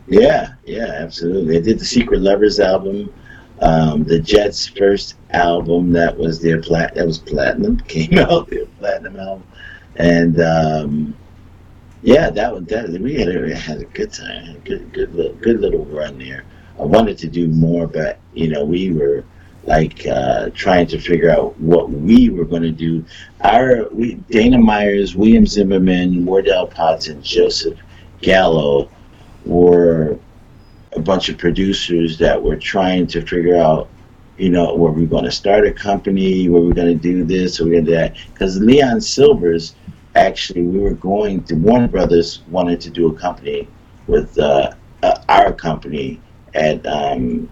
Yeah, 0.09 0.55
yeah, 0.65 0.97
absolutely. 0.99 1.59
They 1.59 1.65
did 1.65 1.79
the 1.79 1.85
Secret 1.85 2.21
Lovers 2.21 2.59
album, 2.59 3.13
um, 3.61 4.03
the 4.05 4.19
Jets' 4.19 4.67
first 4.67 5.15
album 5.31 5.93
that 5.93 6.17
was 6.17 6.41
their 6.41 6.61
plat 6.61 6.95
that 6.95 7.07
was 7.07 7.19
platinum 7.19 7.79
came 7.89 8.19
out 8.19 8.49
their 8.49 8.67
platinum 8.79 9.17
album, 9.17 9.47
and 9.97 10.41
um, 10.41 11.17
yeah, 12.03 12.31
that 12.31 12.53
was 12.53 12.65
that 12.67 12.89
we 12.91 13.15
had 13.15 13.29
a, 13.29 13.55
had 13.55 13.81
a 13.81 13.85
good 13.85 14.13
time, 14.13 14.57
a 14.57 14.59
good 14.61 14.93
good 14.93 15.15
little, 15.15 15.35
good 15.35 15.61
little 15.61 15.85
run 15.85 16.19
there. 16.19 16.45
I 16.79 16.83
wanted 16.83 17.19
to 17.19 17.29
do 17.29 17.47
more, 17.49 17.87
but 17.87 18.19
you 18.35 18.49
know 18.49 18.65
we 18.65 18.91
were 18.91 19.25
like 19.71 20.05
uh, 20.05 20.51
trying 20.53 20.85
to 20.85 20.99
figure 20.99 21.31
out 21.31 21.57
what 21.61 21.91
we 21.91 22.29
were 22.29 22.45
going 22.45 22.63
to 22.63 22.73
do. 22.73 23.05
Our 23.43 23.89
we 23.93 24.15
Dana 24.29 24.59
Myers, 24.59 25.15
William 25.15 25.47
Zimmerman, 25.47 26.25
Wardell 26.25 26.67
Potts, 26.67 27.07
and 27.07 27.23
Joseph 27.23 27.79
Gallo 28.21 28.91
were 29.45 30.19
a 30.95 31.01
bunch 31.01 31.29
of 31.29 31.39
producers 31.39 32.19
that 32.19 32.43
were 32.43 32.57
trying 32.57 33.07
to 33.07 33.25
figure 33.25 33.57
out, 33.57 33.89
you 34.39 34.51
know, 34.51 34.75
were 34.75 34.91
we 34.91 35.07
going 35.07 35.23
to 35.25 35.31
start 35.31 35.65
a 35.65 35.73
company? 35.73 36.49
Were 36.49 36.63
we 36.63 36.73
going 36.73 36.99
to 36.99 37.01
do 37.01 37.23
this? 37.23 37.61
Or 37.61 37.67
we 37.67 37.71
going 37.71 37.85
to 37.85 37.91
do 37.93 37.97
that? 37.97 38.17
Because 38.33 38.59
Leon 38.59 39.01
Sylvers, 39.01 39.77
actually, 40.17 40.63
we 40.63 40.81
were 40.81 40.95
going 40.95 41.45
to, 41.45 41.55
Warner 41.55 41.87
Brothers 41.87 42.43
wanted 42.49 42.81
to 42.81 42.91
do 42.91 43.07
a 43.07 43.15
company 43.17 43.69
with 44.09 44.37
uh, 44.37 44.73
uh, 45.05 45.23
our 45.29 45.53
company 45.53 46.21
at 46.55 46.85
um, 46.87 47.49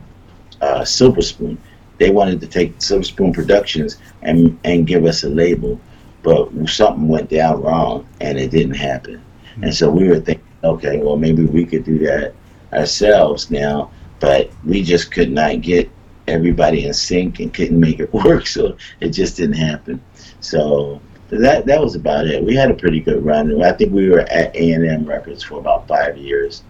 uh, 0.61 0.85
Silver 0.85 1.23
Spoon. 1.23 1.57
They 1.99 2.11
wanted 2.11 2.41
to 2.41 2.47
take 2.47 2.81
Silver 2.81 3.05
Spoon 3.05 3.33
Productions 3.33 3.99
and, 4.23 4.59
and 4.65 4.87
give 4.87 5.05
us 5.05 5.25
a 5.25 5.29
label, 5.29 5.81
but 6.23 6.51
something 6.69 7.09
went 7.09 7.31
down 7.31 7.63
wrong 7.63 8.07
and 8.21 8.39
it 8.39 8.51
didn't 8.51 8.75
happen. 8.75 9.23
Hmm. 9.57 9.65
And 9.65 9.75
so 9.75 9.91
we 9.91 10.09
were 10.09 10.21
thinking, 10.21 10.47
okay, 10.65 10.99
well, 10.99 11.17
maybe 11.17 11.45
we 11.45 11.65
could 11.65 11.85
do 11.85 11.99
that 12.01 12.35
ourselves 12.73 13.51
now, 13.51 13.91
but 14.21 14.51
we 14.65 14.83
just 14.83 15.11
could 15.11 15.31
not 15.31 15.61
get 15.61 15.91
everybody 16.27 16.85
in 16.85 16.93
sync 16.93 17.41
and 17.41 17.53
couldn't 17.53 17.81
make 17.81 18.01
it 18.01 18.13
work, 18.25 18.47
so 18.47 18.77
it 19.01 19.11
just 19.11 19.37
didn't 19.37 19.57
happen. 19.57 20.01
So 20.41 21.01
that 21.31 21.67
that 21.67 21.81
was 21.81 21.95
about 21.95 22.27
it. 22.27 22.43
We 22.43 22.55
had 22.55 22.71
a 22.71 22.75
pretty 22.75 23.01
good 23.01 23.25
run. 23.25 23.63
I 23.63 23.73
think 23.73 23.93
we 23.93 24.09
were 24.09 24.21
at 24.21 24.55
A 24.55 24.73
and 24.73 24.87
M 24.87 25.05
Records 25.05 25.43
for 25.43 25.59
about 25.59 25.89
five 25.89 26.17
years, 26.17 26.63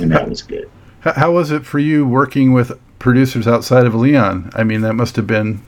and 0.00 0.10
that 0.12 0.28
was 0.28 0.42
good. 0.42 0.70
How 1.00 1.32
was 1.32 1.50
it 1.50 1.64
for 1.64 1.78
you 1.78 2.06
working 2.06 2.52
with 2.52 2.80
producers 2.98 3.46
outside 3.46 3.86
of 3.86 3.94
Leon? 3.94 4.50
I 4.54 4.64
mean, 4.64 4.80
that 4.82 4.94
must 4.94 5.16
have 5.16 5.26
been 5.26 5.62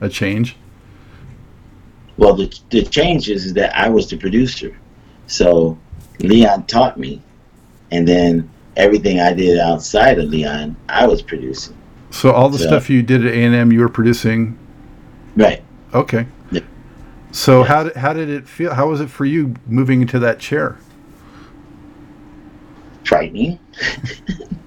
a 0.00 0.08
change. 0.08 0.56
Well, 2.16 2.34
the 2.34 2.54
the 2.70 2.82
change 2.82 3.28
is 3.30 3.54
that 3.54 3.76
I 3.76 3.88
was 3.88 4.08
the 4.10 4.16
producer, 4.16 4.76
so 5.26 5.78
Leon 6.20 6.66
taught 6.66 6.98
me, 6.98 7.22
and 7.90 8.06
then 8.06 8.50
everything 8.76 9.20
I 9.20 9.32
did 9.32 9.58
outside 9.58 10.18
of 10.18 10.28
Leon, 10.28 10.76
I 10.88 11.06
was 11.06 11.22
producing. 11.22 11.76
So 12.10 12.30
all 12.30 12.48
the 12.48 12.58
so, 12.58 12.66
stuff 12.66 12.90
you 12.90 13.02
did 13.02 13.26
at 13.26 13.32
A 13.32 13.44
and 13.44 13.54
M, 13.54 13.72
you 13.72 13.80
were 13.80 13.88
producing. 13.88 14.58
Right. 15.36 15.62
Okay. 15.94 16.26
Yeah. 16.50 16.60
So 17.32 17.60
yeah. 17.60 17.66
how 17.66 17.82
did 17.84 17.96
how 17.96 18.12
did 18.12 18.28
it 18.28 18.46
feel? 18.46 18.74
How 18.74 18.88
was 18.88 19.00
it 19.00 19.08
for 19.08 19.24
you 19.24 19.54
moving 19.66 20.02
into 20.02 20.18
that 20.18 20.38
chair? 20.38 20.78
Frightening. 23.04 23.58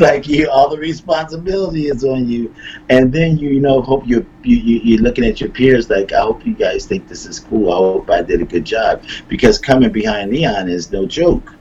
like 0.08 0.26
you 0.26 0.48
all 0.50 0.68
the 0.68 0.78
responsibility 0.78 1.88
is 1.88 2.04
on 2.04 2.28
you. 2.28 2.54
And 2.88 3.12
then 3.12 3.36
you, 3.36 3.50
you 3.50 3.60
know 3.60 3.82
hope 3.82 4.06
you're 4.06 4.26
you, 4.42 4.56
you, 4.56 4.98
are 4.98 5.02
looking 5.02 5.24
at 5.24 5.40
your 5.40 5.50
peers 5.50 5.90
like 5.90 6.12
i 6.12 6.20
hope 6.20 6.44
you 6.46 6.54
guys 6.54 6.86
think 6.86 7.06
this 7.06 7.26
is 7.26 7.38
cool. 7.38 7.72
I 7.72 7.76
hope 7.76 8.10
i 8.10 8.22
did 8.22 8.40
a 8.40 8.44
good 8.44 8.64
job. 8.64 9.04
Because 9.28 9.58
coming 9.58 9.92
behind 9.92 10.30
leon 10.30 10.68
is 10.68 10.90
no 10.90 11.06
joke 11.06 11.54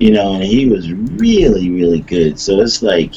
you 0.00 0.10
know 0.10 0.34
and 0.34 0.42
he 0.42 0.68
was 0.68 0.92
really 0.92 1.70
really 1.70 2.00
good. 2.00 2.38
So 2.38 2.60
it's 2.60 2.82
like 2.82 3.14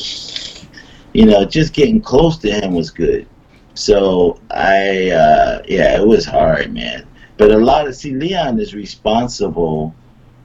you 1.13 1.25
know 1.25 1.43
just 1.45 1.73
getting 1.73 2.01
close 2.01 2.37
to 2.39 2.51
him 2.51 2.73
was 2.73 2.91
good. 2.91 3.27
So 3.73 4.39
i 4.51 5.09
uh 5.09 5.63
yeah 5.67 5.99
it 5.99 6.07
was 6.07 6.25
hard 6.25 6.73
man. 6.73 7.07
But 7.37 7.51
a 7.51 7.57
lot 7.57 7.87
of 7.87 7.95
see 7.95 8.13
leon 8.13 8.59
is 8.59 8.75
responsible 8.75 9.95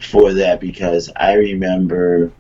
for 0.01 0.33
that 0.33 0.61
because 0.61 1.11
i 1.17 1.35
remember 1.35 2.33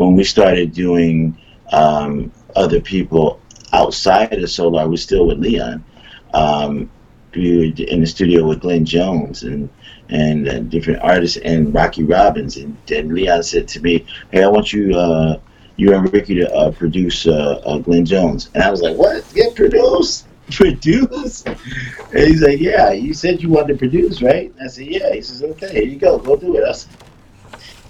when 0.00 0.16
we 0.16 0.24
started 0.24 0.72
doing 0.72 1.36
um, 1.72 2.32
other 2.56 2.80
people 2.80 3.38
outside 3.74 4.32
of 4.32 4.50
Solar, 4.50 4.88
we 4.88 4.96
still 4.96 5.26
with 5.26 5.38
Leon. 5.38 5.84
Um, 6.32 6.90
we 7.34 7.58
were 7.58 7.84
in 7.84 8.00
the 8.00 8.06
studio 8.06 8.48
with 8.48 8.60
Glenn 8.60 8.86
Jones 8.86 9.42
and 9.42 9.68
and 10.08 10.48
uh, 10.48 10.60
different 10.60 11.00
artists 11.02 11.36
and 11.36 11.74
Rockie 11.74 12.04
Robbins. 12.04 12.56
And 12.56 12.78
then 12.86 13.14
Leon 13.14 13.42
said 13.42 13.68
to 13.68 13.80
me, 13.80 14.06
"Hey, 14.32 14.42
I 14.42 14.48
want 14.48 14.72
you, 14.72 14.96
uh, 14.96 15.38
you 15.76 15.94
and 15.94 16.10
Ricky 16.10 16.34
to 16.36 16.50
uh, 16.50 16.70
produce 16.70 17.26
uh, 17.26 17.60
uh, 17.66 17.78
Glenn 17.78 18.06
Jones." 18.06 18.48
And 18.54 18.62
I 18.62 18.70
was 18.70 18.80
like, 18.80 18.96
"What? 18.96 19.22
Get 19.34 19.54
produce? 19.54 20.24
Produce?" 20.50 21.44
And 21.44 22.26
he's 22.26 22.40
like, 22.40 22.58
"Yeah, 22.58 22.92
you 22.92 23.12
said 23.12 23.42
you 23.42 23.50
wanted 23.50 23.74
to 23.74 23.78
produce, 23.78 24.22
right?" 24.22 24.50
I 24.64 24.68
said, 24.68 24.86
"Yeah." 24.86 25.12
He 25.12 25.20
says, 25.20 25.42
"Okay, 25.42 25.72
here 25.74 25.84
you 25.84 25.98
go. 25.98 26.18
Go 26.18 26.36
do 26.36 26.56
it." 26.56 26.64
I 26.64 26.72
said, 26.72 26.90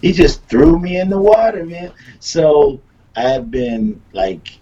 he 0.01 0.13
just 0.13 0.45
threw 0.45 0.79
me 0.79 0.99
in 0.99 1.11
the 1.11 1.21
water, 1.21 1.65
man. 1.65 1.93
So 2.21 2.81
I've 3.17 3.51
been 3.51 4.01
like 4.13 4.59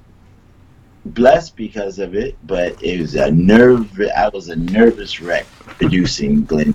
blessed 1.04 1.56
because 1.56 1.98
of 1.98 2.14
it, 2.14 2.36
but 2.46 2.82
it 2.82 3.00
was 3.00 3.14
a 3.14 3.30
nerve. 3.30 4.00
I 4.16 4.28
was 4.28 4.48
a 4.48 4.56
nervous 4.56 5.20
wreck 5.20 5.46
producing 5.60 6.44
Glenn. 6.44 6.74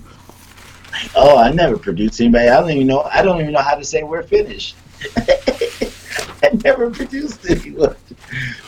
Oh, 1.15 1.37
I 1.37 1.51
never 1.51 1.77
produced 1.77 2.21
anybody. 2.21 2.49
I 2.49 2.59
don't 2.59 2.71
even 2.71 2.87
know. 2.87 3.01
I 3.01 3.21
don't 3.21 3.41
even 3.41 3.53
know 3.53 3.61
how 3.61 3.75
to 3.75 3.83
say 3.83 4.03
we're 4.03 4.23
finished. 4.23 4.75
I 5.17 6.49
never 6.63 6.89
produced 6.89 7.49
anyone. 7.49 7.95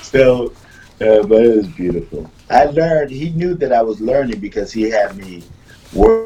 So, 0.02 0.54
uh, 1.02 1.24
but 1.24 1.44
it 1.44 1.58
was 1.58 1.68
beautiful. 1.68 2.30
I 2.50 2.66
learned. 2.66 3.12
He 3.12 3.30
knew 3.30 3.54
that 3.56 3.72
I 3.72 3.82
was 3.82 4.02
learning 4.02 4.40
because 4.40 4.72
he 4.72 4.90
had 4.90 5.16
me 5.16 5.44
work 5.94 6.25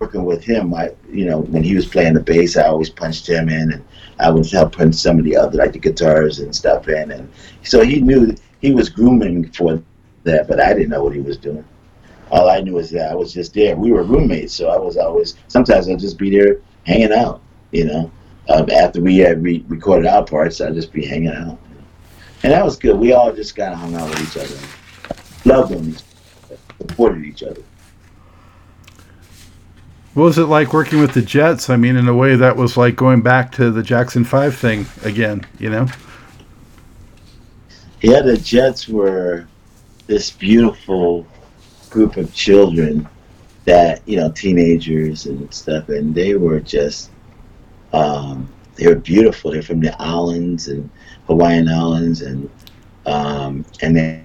working 0.00 0.24
with 0.24 0.42
him, 0.42 0.74
I 0.74 0.92
you 1.12 1.26
know 1.26 1.40
when 1.40 1.62
he 1.62 1.74
was 1.76 1.86
playing 1.86 2.14
the 2.14 2.20
bass, 2.20 2.56
I 2.56 2.66
always 2.66 2.88
punched 2.88 3.28
him 3.28 3.48
in, 3.48 3.72
and 3.72 3.84
I 4.18 4.30
would 4.30 4.50
help 4.50 4.74
punch 4.74 4.94
some 4.94 5.18
of 5.18 5.24
the 5.24 5.36
other 5.36 5.58
like 5.58 5.72
the 5.72 5.78
guitars 5.78 6.40
and 6.40 6.56
stuff 6.56 6.88
in, 6.88 7.12
and 7.12 7.30
so 7.62 7.82
he 7.82 8.00
knew 8.00 8.34
he 8.60 8.72
was 8.72 8.88
grooming 8.88 9.50
for 9.52 9.80
that, 10.24 10.48
but 10.48 10.58
I 10.58 10.72
didn't 10.72 10.88
know 10.88 11.04
what 11.04 11.14
he 11.14 11.20
was 11.20 11.36
doing. 11.36 11.64
All 12.30 12.48
I 12.48 12.60
knew 12.60 12.78
is 12.78 12.90
that 12.90 13.10
I 13.10 13.14
was 13.14 13.32
just 13.32 13.54
there. 13.54 13.76
We 13.76 13.92
were 13.92 14.02
roommates, 14.02 14.54
so 14.54 14.70
I 14.70 14.78
was 14.78 14.96
always 14.96 15.34
sometimes 15.48 15.88
I'd 15.88 15.98
just 15.98 16.18
be 16.18 16.30
there 16.30 16.60
hanging 16.84 17.12
out, 17.12 17.42
you 17.70 17.84
know. 17.84 18.10
Um, 18.48 18.68
after 18.70 19.00
we 19.00 19.18
had 19.18 19.44
re- 19.44 19.64
recorded 19.68 20.08
our 20.08 20.24
parts, 20.24 20.60
I'd 20.60 20.74
just 20.74 20.92
be 20.92 21.04
hanging 21.04 21.28
out, 21.28 21.58
and 22.42 22.52
that 22.52 22.64
was 22.64 22.76
good. 22.76 22.96
We 22.96 23.12
all 23.12 23.32
just 23.32 23.54
kind 23.54 23.74
of 23.74 23.78
hung 23.78 23.94
out 23.94 24.08
with 24.08 24.22
each 24.22 24.42
other, 24.42 24.58
loved 25.44 25.72
them, 25.72 25.94
supported 26.78 27.24
each 27.24 27.42
other. 27.42 27.62
What 30.14 30.24
was 30.24 30.38
it 30.38 30.46
like 30.46 30.72
working 30.72 31.00
with 31.00 31.14
the 31.14 31.22
Jets? 31.22 31.70
I 31.70 31.76
mean, 31.76 31.96
in 31.96 32.08
a 32.08 32.14
way, 32.14 32.36
that 32.36 32.56
was 32.56 32.76
like 32.76 32.96
going 32.96 33.22
back 33.22 33.52
to 33.52 33.70
the 33.70 33.82
Jackson 33.82 34.24
Five 34.24 34.56
thing 34.56 34.86
again. 35.04 35.46
You 35.58 35.70
know? 35.70 35.86
Yeah, 38.00 38.20
the 38.22 38.36
Jets 38.36 38.88
were 38.88 39.46
this 40.06 40.30
beautiful 40.30 41.26
group 41.90 42.16
of 42.16 42.34
children 42.34 43.08
that 43.66 44.02
you 44.06 44.16
know, 44.16 44.30
teenagers 44.32 45.26
and 45.26 45.52
stuff, 45.54 45.88
and 45.90 46.14
they 46.14 46.34
were 46.34 46.60
just 46.60 47.10
Um, 47.92 48.48
they 48.76 48.86
were 48.86 48.94
beautiful. 48.94 49.50
They're 49.50 49.62
from 49.62 49.80
the 49.80 49.94
islands 50.00 50.68
and 50.68 50.88
Hawaiian 51.26 51.68
Islands, 51.68 52.22
and 52.22 52.48
um, 53.06 53.64
and 53.82 53.96
they 53.96 54.22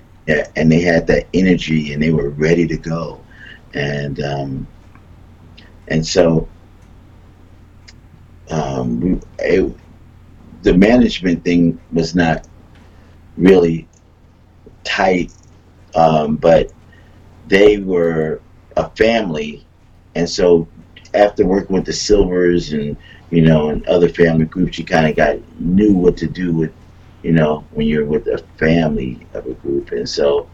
and 0.56 0.72
they 0.72 0.82
had 0.82 1.08
that 1.08 1.28
energy, 1.34 1.94
and 1.94 2.02
they 2.02 2.12
were 2.12 2.30
ready 2.30 2.68
to 2.68 2.78
go, 2.78 3.20
and 3.74 4.20
um, 4.22 4.68
and 5.88 6.06
so 6.06 6.48
um, 8.50 9.00
we, 9.00 9.20
it, 9.40 9.76
the 10.64 10.74
management 10.74 11.44
thing 11.44 11.80
was 11.92 12.16
not 12.16 12.48
really 13.38 13.88
tight, 14.84 15.34
um, 15.96 16.36
but 16.38 16.72
they 17.48 17.78
were 17.78 18.42
a 18.78 18.90
family, 18.92 19.66
and 20.16 20.30
so 20.30 20.68
after 21.14 21.46
working 21.46 21.76
with 21.76 21.86
the 21.86 21.94
Sylvers 21.94 22.74
and 22.74 22.98
you 23.32 23.42
know 23.42 23.70
and 23.70 23.86
other 23.88 24.10
family 24.10 24.46
groups, 24.46 24.78
you 24.78 24.86
kind 24.86 25.08
of 25.08 25.16
got 25.16 25.38
knew 25.60 25.94
what 25.94 26.18
to 26.18 26.28
do 26.28 26.54
with 26.54 26.72
you 27.24 27.32
know 27.34 27.66
when 27.72 27.88
you're 27.88 28.06
with 28.06 28.28
a 28.28 28.40
family 28.58 29.26
of 29.34 29.46
a 29.48 29.54
group, 29.54 29.92
and 29.92 30.08
so 30.08 30.50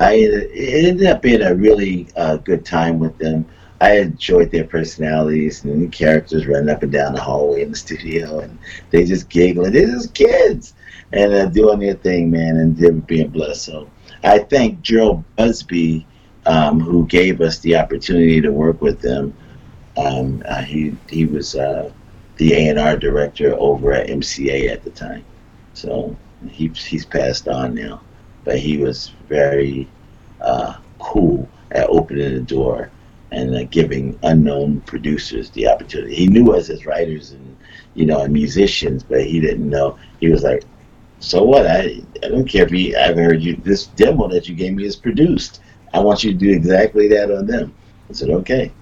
I 0.00 0.14
it 0.14 0.84
ended 0.86 1.06
up 1.06 1.22
being 1.22 1.42
a 1.42 1.54
really 1.54 2.08
uh, 2.16 2.36
good 2.38 2.64
time 2.64 2.98
with 2.98 3.16
them. 3.18 3.46
I 3.80 3.98
enjoyed 3.98 4.50
their 4.50 4.64
personalities 4.64 5.64
and 5.64 5.82
the 5.82 5.88
characters 5.88 6.46
running 6.46 6.70
up 6.70 6.82
and 6.82 6.92
down 6.92 7.14
the 7.14 7.20
hallway 7.20 7.62
in 7.62 7.70
the 7.70 7.76
studio, 7.76 8.40
and 8.40 8.58
they 8.90 9.04
just 9.04 9.28
giggling. 9.28 9.72
They're 9.72 9.86
just 9.86 10.14
kids 10.14 10.74
and 11.12 11.32
uh, 11.32 11.46
doing 11.46 11.80
their 11.80 11.94
thing, 11.94 12.30
man, 12.30 12.56
and 12.56 12.76
them 12.76 13.00
being 13.00 13.28
blessed. 13.28 13.64
So 13.64 13.90
I 14.24 14.38
thank 14.38 14.80
Jheryl 14.80 15.24
Busby, 15.36 16.06
um, 16.46 16.80
who 16.80 17.06
gave 17.06 17.40
us 17.40 17.58
the 17.58 17.76
opportunity 17.76 18.40
to 18.40 18.50
work 18.50 18.80
with 18.80 19.00
them. 19.00 19.34
Um, 19.98 20.42
uh, 20.46 20.62
he 20.62 20.96
he 21.08 21.26
was 21.26 21.54
uh, 21.54 21.92
the 22.36 22.54
A 22.54 22.68
and 22.68 22.78
R 22.78 22.96
director 22.96 23.54
over 23.58 23.92
at 23.92 24.08
MCA 24.08 24.70
at 24.70 24.84
the 24.84 24.90
time, 24.90 25.24
so 25.74 26.16
he, 26.48 26.68
he's 26.68 27.04
passed 27.04 27.46
on 27.46 27.74
now. 27.74 28.00
But 28.44 28.58
he 28.58 28.78
was 28.78 29.12
very 29.28 29.88
uh, 30.40 30.76
cool 30.98 31.48
at 31.72 31.88
opening 31.88 32.34
the 32.34 32.40
door 32.40 32.90
and 33.32 33.54
uh, 33.54 33.64
giving 33.64 34.18
unknown 34.22 34.80
producers 34.82 35.50
the 35.50 35.68
opportunity. 35.68 36.14
He 36.14 36.26
knew 36.26 36.52
us 36.52 36.70
as 36.70 36.86
writers 36.86 37.32
and 37.32 37.56
you 37.94 38.06
know 38.06 38.22
and 38.22 38.32
musicians, 38.32 39.02
but 39.02 39.24
he 39.24 39.40
didn't 39.40 39.68
know. 39.68 39.98
He 40.20 40.28
was 40.28 40.42
like, 40.42 40.64
"So 41.20 41.42
what? 41.42 41.66
I 41.66 42.00
I 42.22 42.28
don't 42.28 42.48
care 42.48 42.64
if 42.64 42.70
he 42.70 42.94
I've 42.94 43.16
heard 43.16 43.42
you 43.42 43.56
this 43.56 43.86
demo 43.86 44.28
that 44.28 44.48
you 44.48 44.54
gave 44.54 44.74
me 44.74 44.84
is 44.84 44.96
produced. 44.96 45.60
I 45.92 46.00
want 46.00 46.22
you 46.24 46.32
to 46.32 46.38
do 46.38 46.50
exactly 46.50 47.08
that 47.08 47.30
on 47.30 47.46
them." 47.46 47.74
I 48.08 48.12
said, 48.12 48.30
"Okay." 48.30 48.72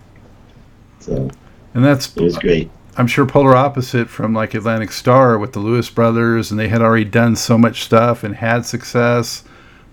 So 1.00 1.30
and 1.74 1.84
that's 1.84 2.14
it 2.16 2.22
was 2.22 2.38
great. 2.38 2.70
I'm 2.96 3.08
sure 3.08 3.26
polar 3.26 3.56
opposite 3.56 4.08
from 4.08 4.34
like 4.34 4.54
Atlantic 4.54 4.92
Starr 4.92 5.38
with 5.38 5.52
the 5.52 5.58
Lewis 5.58 5.90
brothers, 5.90 6.50
and 6.50 6.60
they 6.60 6.68
had 6.68 6.82
already 6.82 7.04
done 7.04 7.34
so 7.34 7.58
much 7.58 7.82
stuff 7.82 8.22
and 8.22 8.36
had 8.36 8.66
success. 8.66 9.42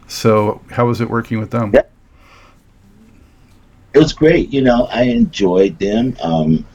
So 0.07 0.61
how 0.71 0.87
was 0.87 0.99
it 0.99 1.09
working 1.09 1.39
with 1.39 1.51
them? 1.51 1.71
Yeah 1.73 1.83
it 3.93 3.99
was 3.99 4.13
great. 4.13 4.51
You 4.51 4.61
know, 4.61 4.87
I 4.91 5.03
enjoyed 5.03 5.77
them. 5.79 6.15
Um, 6.21 6.65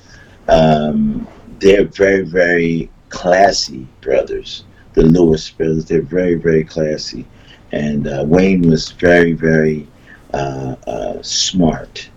um, 0.48 1.26
they're 1.58 1.84
very, 1.84 2.22
very 2.22 2.90
classy 3.08 3.86
brothers. 4.00 4.64
The 4.94 5.02
Lewis 5.02 5.50
brothers. 5.50 5.86
They're 5.86 6.02
very, 6.02 6.34
very 6.34 6.64
classy. 6.64 7.26
And 7.72 8.06
uh, 8.06 8.24
Wayne 8.26 8.68
was 8.68 8.92
very, 8.92 9.32
very 9.32 9.86
uh, 10.32 10.76
uh, 10.86 11.22
smart 11.22 12.08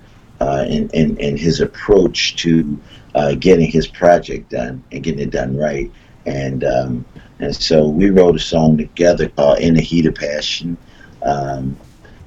uh, 0.41 0.65
in, 0.67 0.89
in, 0.89 1.17
in 1.17 1.37
his 1.37 1.61
approach 1.61 2.35
to 2.37 2.79
uh, 3.15 3.35
getting 3.35 3.69
his 3.69 3.87
project 3.87 4.51
done 4.51 4.83
and 4.91 5.03
getting 5.03 5.19
it 5.19 5.31
done 5.31 5.57
right. 5.57 5.91
And 6.25 6.63
um, 6.63 7.05
and 7.39 7.55
so 7.55 7.87
we 7.87 8.09
wrote 8.09 8.35
a 8.35 8.39
song 8.39 8.77
together 8.77 9.29
called 9.29 9.59
"In 9.59 9.73
the 9.73 9.81
Heat 9.81 10.05
of 10.05 10.15
Passion." 10.15 10.77
Um, 11.23 11.77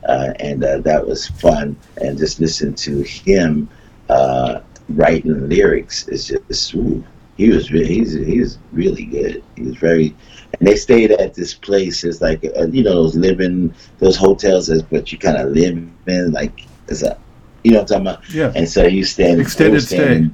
uh, 0.08 0.32
and 0.40 0.64
uh, 0.64 0.78
that 0.78 1.06
was 1.06 1.28
fun. 1.28 1.76
And 2.00 2.18
just 2.18 2.40
listen 2.40 2.74
to 2.74 3.02
him 3.02 3.68
uh, 4.08 4.60
writing 4.88 5.48
lyrics 5.48 6.08
is 6.08 6.28
just 6.28 6.74
ooh, 6.74 7.04
he 7.36 7.48
was 7.48 7.72
really 7.72 7.86
he's 7.86 8.12
he's 8.12 8.58
really 8.72 9.04
good. 9.04 9.42
He 9.56 9.62
was 9.62 9.76
very, 9.76 10.14
and 10.58 10.68
they 10.68 10.76
stayed 10.76 11.12
at 11.12 11.34
this 11.34 11.54
place. 11.54 12.04
It's 12.04 12.20
like 12.20 12.44
uh, 12.44 12.66
you 12.68 12.82
know 12.82 12.94
those 12.94 13.16
living 13.16 13.74
those 13.98 14.16
hotels, 14.16 14.68
is 14.68 14.82
but 14.82 15.12
you 15.12 15.18
kind 15.18 15.38
of 15.38 15.50
live 15.50 15.88
in 16.06 16.32
like 16.32 16.66
it's 16.88 17.02
a 17.02 17.18
you 17.64 17.72
know 17.72 17.80
what 17.80 17.92
I'm 17.92 18.04
talking 18.04 18.06
about. 18.06 18.34
Yeah. 18.34 18.52
And 18.54 18.68
so 18.68 18.86
you 18.86 19.04
stand 19.04 19.40
extended 19.40 19.82
stay, 19.82 20.28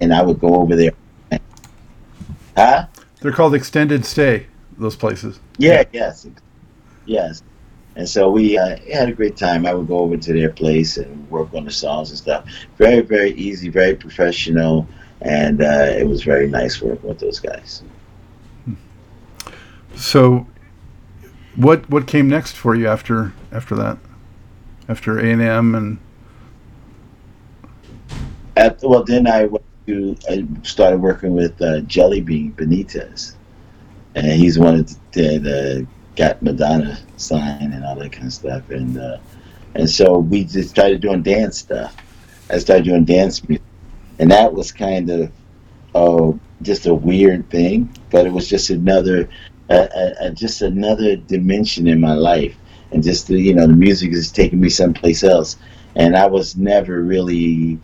and 0.00 0.14
I 0.14 0.22
would 0.22 0.40
go 0.40 0.54
over 0.56 0.76
there. 0.76 0.92
Huh? 2.56 2.86
They're 3.20 3.32
called 3.32 3.54
extended 3.54 4.04
stay. 4.04 4.46
Those 4.76 4.96
places. 4.96 5.38
Yeah. 5.56 5.84
Yes. 5.92 6.26
Yes. 7.06 7.42
And 7.96 8.08
so 8.08 8.28
we 8.28 8.58
uh, 8.58 8.76
had 8.92 9.08
a 9.08 9.12
great 9.12 9.36
time. 9.36 9.66
I 9.66 9.74
would 9.74 9.86
go 9.86 9.98
over 9.98 10.16
to 10.16 10.32
their 10.32 10.50
place 10.50 10.96
and 10.96 11.30
work 11.30 11.54
on 11.54 11.64
the 11.64 11.70
songs 11.70 12.10
and 12.10 12.18
stuff. 12.18 12.46
Very, 12.76 13.00
very 13.02 13.32
easy, 13.32 13.68
very 13.68 13.94
professional, 13.94 14.88
and 15.20 15.62
uh, 15.62 15.94
it 15.96 16.06
was 16.06 16.22
very 16.24 16.48
nice 16.48 16.82
working 16.82 17.08
with 17.08 17.20
those 17.20 17.38
guys. 17.38 17.82
So, 19.94 20.46
what 21.54 21.88
what 21.88 22.08
came 22.08 22.28
next 22.28 22.52
for 22.52 22.74
you 22.74 22.88
after 22.88 23.32
after 23.52 23.76
that? 23.76 23.98
After 24.88 25.18
A 25.18 25.30
and 25.30 25.40
M 25.40 25.74
and. 25.74 25.98
At, 28.56 28.82
well, 28.82 29.04
then 29.04 29.26
I 29.26 29.44
went 29.46 29.64
to 29.86 30.16
I 30.28 30.46
started 30.62 30.98
working 30.98 31.32
with 31.32 31.60
uh, 31.62 31.80
Jelly 31.82 32.20
Bean 32.20 32.52
Benitez, 32.52 33.34
and 34.16 34.26
he's 34.26 34.58
one 34.58 34.80
of 34.80 35.12
the, 35.12 35.38
the 35.38 35.86
got 36.16 36.42
Madonna 36.42 36.98
signed 37.16 37.74
and 37.74 37.84
all 37.84 37.96
that 37.96 38.12
kind 38.12 38.26
of 38.26 38.32
stuff. 38.32 38.70
And 38.70 38.98
uh, 38.98 39.18
and 39.74 39.88
so 39.88 40.18
we 40.18 40.44
just 40.44 40.70
started 40.70 41.00
doing 41.00 41.22
dance 41.22 41.58
stuff. 41.58 41.96
I 42.50 42.58
started 42.58 42.84
doing 42.84 43.04
dance 43.04 43.46
music, 43.48 43.64
and 44.18 44.30
that 44.30 44.52
was 44.52 44.72
kind 44.72 45.10
of 45.10 45.32
oh 45.94 46.38
just 46.62 46.86
a 46.86 46.94
weird 46.94 47.50
thing, 47.50 47.94
but 48.10 48.26
it 48.26 48.32
was 48.32 48.48
just 48.48 48.70
another 48.70 49.28
uh, 49.70 49.88
uh, 50.20 50.30
just 50.30 50.62
another 50.62 51.16
dimension 51.16 51.86
in 51.86 52.00
my 52.00 52.14
life. 52.14 52.56
And 52.92 53.02
just 53.02 53.26
the, 53.26 53.40
you 53.40 53.54
know 53.54 53.66
the 53.66 53.72
music 53.72 54.12
is 54.12 54.30
taking 54.30 54.60
me 54.60 54.68
someplace 54.68 55.24
else, 55.24 55.56
and 55.96 56.16
I 56.16 56.26
was 56.26 56.56
never 56.56 57.02
really 57.02 57.80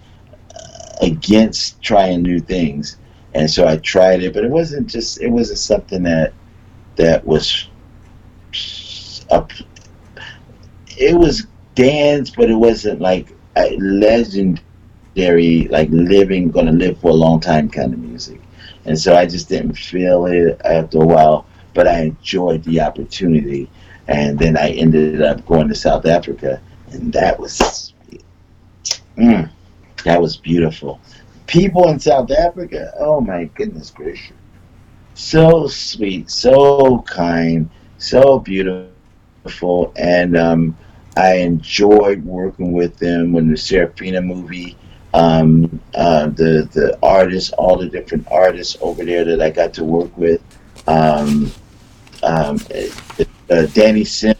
uh, 0.55 1.07
against 1.07 1.83
trying 1.83 2.23
new 2.23 2.39
things. 2.39 2.97
And 3.35 3.51
so 3.51 3.67
I 3.67 3.77
tried 3.79 4.23
it, 4.23 4.35
but 4.35 4.45
it 4.45 4.51
wasn't 4.51 4.89
just 4.89 5.21
it 5.21 5.29
wasn't 5.29 5.59
something 5.59 6.05
that 6.05 6.33
that 6.97 7.27
was 7.27 7.70
up. 9.31 9.53
It 10.97 11.17
was 11.17 11.47
dance, 11.75 12.31
but 12.31 12.51
it 12.51 12.55
wasn't 12.55 13.01
like 13.01 13.35
a 13.57 13.77
legendary, 13.79 15.69
like 15.69 15.89
living, 15.91 16.51
gonna 16.51 16.73
live 16.73 16.99
for 16.99 17.11
a 17.11 17.15
long 17.15 17.41
time 17.41 17.69
kind 17.69 17.93
of 17.95 18.01
music. 18.01 18.41
And 18.85 18.99
so 18.99 19.15
I 19.15 19.27
just 19.27 19.49
didn't 19.49 19.75
feel 19.75 20.27
it 20.27 20.61
after 20.65 20.99
a 20.99 21.07
while, 21.07 21.47
but 21.75 21.87
I 21.87 22.03
enjoyed 22.03 22.63
the 22.65 22.81
opportunity. 22.81 23.71
And 24.09 24.39
then 24.39 24.57
I 24.57 24.71
ended 24.71 25.23
up 25.23 25.47
going 25.47 25.69
to 25.69 25.75
South 25.75 26.07
Africa, 26.07 26.61
and 26.91 27.13
that 27.13 27.39
was, 27.39 27.93
mm, 29.17 29.49
that 30.05 30.21
was 30.21 30.37
beautiful. 30.37 31.01
People 31.47 31.89
in 31.89 32.01
South 32.01 32.31
Africa, 32.31 32.93
oh 32.99 33.21
my 33.21 33.45
goodness 33.45 33.91
gracious, 33.91 34.37
so 35.15 35.67
sweet, 35.67 36.31
so 36.31 37.03
kind 37.03 37.71
so 38.01 38.39
beautiful, 38.39 38.90
and 39.97 40.37
um, 40.37 40.77
I 41.17 41.35
enjoyed 41.35 42.25
working 42.25 42.73
with 42.73 42.97
them 42.99 43.33
when 43.33 43.49
the 43.49 43.55
Sarafina 43.55 44.25
movie. 44.25 44.77
Um, 45.13 45.81
uh, 45.95 46.27
the 46.29 46.69
the 46.73 46.97
artists, 47.03 47.51
all 47.53 47.77
the 47.77 47.89
different 47.89 48.29
artists 48.31 48.77
over 48.81 49.05
there 49.05 49.25
that 49.25 49.43
I 49.43 49.51
got 49.51 49.75
to 49.75 49.85
work 49.85 50.17
with. 50.17 50.41
Um, 50.87 51.51
um, 52.23 52.61
uh, 53.51 53.67
Danny 53.67 54.05
Sim, 54.05 54.37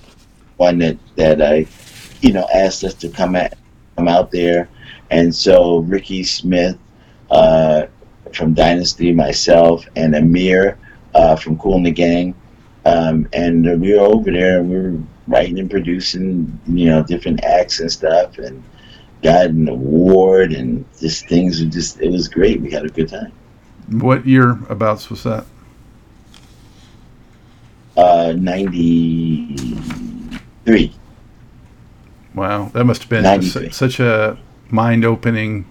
one 0.59 0.79
that 0.79 0.97
that 1.17 1.43
I, 1.43 1.67
you 2.21 2.33
know, 2.33 2.47
asked 2.55 2.85
us 2.85 2.95
to 2.95 3.09
come 3.09 3.35
at 3.35 3.59
come 3.97 4.07
out 4.07 4.31
there, 4.31 4.69
and 5.11 5.35
so 5.35 5.79
Ricky 5.79 6.23
Smith 6.23 6.79
uh, 7.33 7.87
from 8.33 8.55
Dynasty, 8.55 9.13
myself, 9.13 9.85
and 9.97 10.15
Amir 10.15 10.79
uh, 11.15 11.35
from 11.35 11.59
Kool 11.59 11.77
and 11.77 11.87
the 11.87 11.91
Gang 11.91 12.35
um, 12.85 13.29
and 13.33 13.81
we 13.81 13.95
were 13.95 14.01
over 14.01 14.31
there 14.31 14.61
and 14.61 14.71
we 14.71 14.77
were 14.77 14.99
writing 15.27 15.59
and 15.59 15.71
producing, 15.71 16.61
you 16.67 16.87
know, 16.87 17.03
different 17.03 17.45
acts 17.45 17.81
and 17.81 17.93
stuff 17.93 18.39
and 18.39 18.63
got 19.23 19.47
an 19.47 19.69
award 19.69 20.53
and 20.53 20.85
just 20.99 21.29
things 21.29 21.63
were 21.63 21.69
just, 21.69 22.01
it 22.01 22.11
was 22.11 22.29
great. 22.29 22.61
We 22.61 22.71
had 22.71 22.85
a 22.85 22.89
good 22.89 23.09
time. 23.09 23.33
What 23.89 24.27
year 24.27 24.59
abouts 24.69 25.09
was 25.11 25.25
that? 25.25 25.45
Uh, 27.97 28.35
93. 28.37 30.95
Wow. 32.35 32.71
That 32.73 32.85
must 32.85 33.03
have 33.03 33.11
been 33.11 33.73
such 33.73 33.99
a 34.01 34.39
mind 34.71 35.05
opening 35.05 35.67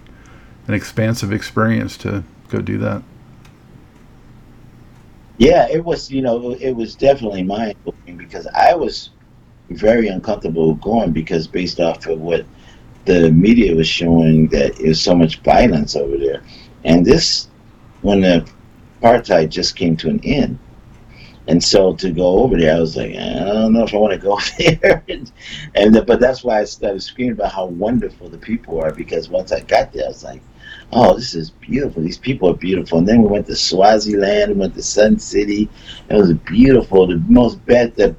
and 0.66 0.76
expansive 0.76 1.32
experience 1.32 1.96
to 1.98 2.24
go 2.48 2.60
do 2.60 2.78
that. 2.78 3.02
Yeah, 5.40 5.66
it 5.70 5.82
was. 5.82 6.10
You 6.10 6.20
know, 6.20 6.52
it 6.52 6.72
was 6.72 6.94
definitely 6.94 7.42
mind 7.42 7.74
blowing 7.82 8.18
because 8.18 8.46
I 8.48 8.74
was 8.74 9.08
very 9.70 10.08
uncomfortable 10.08 10.74
going 10.74 11.12
because 11.12 11.48
based 11.48 11.80
off 11.80 12.06
of 12.06 12.20
what 12.20 12.44
the 13.06 13.30
media 13.32 13.74
was 13.74 13.88
showing 13.88 14.48
that 14.48 14.76
there's 14.76 15.00
so 15.00 15.14
much 15.14 15.40
violence 15.40 15.96
over 15.96 16.18
there, 16.18 16.42
and 16.84 17.06
this 17.06 17.48
when 18.02 18.20
the 18.20 18.46
apartheid 19.00 19.48
just 19.48 19.76
came 19.76 19.96
to 19.96 20.10
an 20.10 20.20
end. 20.24 20.58
And 21.48 21.64
so 21.64 21.94
to 21.96 22.10
go 22.10 22.40
over 22.42 22.58
there, 22.58 22.76
I 22.76 22.80
was 22.80 22.96
like, 22.96 23.14
I 23.16 23.44
don't 23.44 23.72
know 23.72 23.84
if 23.84 23.94
I 23.94 23.96
want 23.96 24.12
to 24.12 24.18
go 24.18 24.38
there. 24.58 25.02
and, 25.08 25.32
and 25.74 26.06
but 26.06 26.20
that's 26.20 26.44
why 26.44 26.60
I 26.60 26.64
started 26.64 27.02
screaming 27.02 27.32
about 27.32 27.52
how 27.52 27.64
wonderful 27.64 28.28
the 28.28 28.38
people 28.38 28.78
are 28.82 28.92
because 28.92 29.30
once 29.30 29.52
I 29.52 29.60
got 29.60 29.90
there, 29.90 30.04
I 30.04 30.08
was 30.08 30.22
like, 30.22 30.42
oh, 30.92 31.14
this 31.14 31.34
is 31.34 31.50
beautiful. 31.50 32.02
These 32.02 32.18
people 32.18 32.50
are 32.50 32.56
beautiful. 32.56 32.98
And 32.98 33.08
then 33.08 33.22
we 33.22 33.28
went 33.28 33.46
to 33.46 33.56
Swaziland, 33.56 34.52
we 34.52 34.58
went 34.58 34.74
to 34.74 34.82
Sun 34.82 35.18
City. 35.18 35.68
It 36.08 36.14
was 36.14 36.32
beautiful. 36.32 37.06
The 37.06 37.22
most 37.28 37.64
best 37.66 37.96
that 37.96 38.14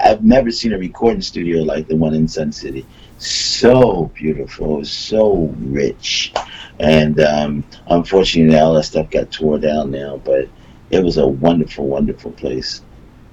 I've 0.00 0.24
never 0.24 0.50
seen 0.50 0.72
a 0.72 0.78
recording 0.78 1.22
studio 1.22 1.62
like 1.62 1.88
the 1.88 1.96
one 1.96 2.14
in 2.14 2.28
Sun 2.28 2.52
City. 2.52 2.86
So 3.18 4.12
beautiful, 4.14 4.84
so 4.84 5.52
rich, 5.58 6.32
and 6.78 7.18
um, 7.20 7.64
unfortunately, 7.88 8.56
all 8.56 8.74
that 8.74 8.84
stuff 8.84 9.10
got 9.10 9.32
tore 9.32 9.58
down 9.58 9.90
now. 9.90 10.18
But 10.18 10.48
it 10.90 11.02
was 11.02 11.16
a 11.16 11.26
wonderful, 11.26 11.88
wonderful 11.88 12.30
place, 12.32 12.82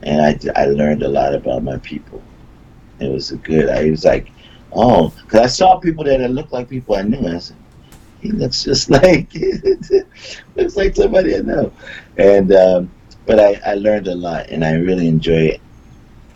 and 0.02 0.22
I, 0.22 0.62
I 0.64 0.66
learned 0.66 1.04
a 1.04 1.08
lot 1.08 1.36
about 1.36 1.64
my 1.64 1.78
people. 1.78 2.24
It 3.00 3.12
was 3.12 3.32
good. 3.32 3.70
I 3.70 3.92
was 3.92 4.06
like, 4.06 4.32
oh, 4.74 5.14
because 5.24 5.40
I 5.40 5.48
saw 5.48 5.78
people 5.78 6.04
that 6.06 6.20
looked 6.32 6.52
like 6.52 6.68
people 6.68 6.96
I 6.96 7.04
knew. 7.04 7.28
I 7.28 7.38
said, 7.38 7.58
he 8.26 8.32
looks 8.32 8.64
just 8.64 8.90
like 9.04 9.34
looks 10.56 10.76
like 10.76 10.96
somebody 10.96 11.36
I 11.36 11.40
know, 11.40 11.72
and 12.18 12.52
um, 12.54 12.92
but 13.26 13.40
I, 13.40 13.60
I 13.66 13.74
learned 13.76 14.08
a 14.08 14.16
lot, 14.16 14.50
and 14.50 14.64
I 14.64 14.74
really 14.74 15.08
enjoy 15.08 15.54
it. 15.56 15.62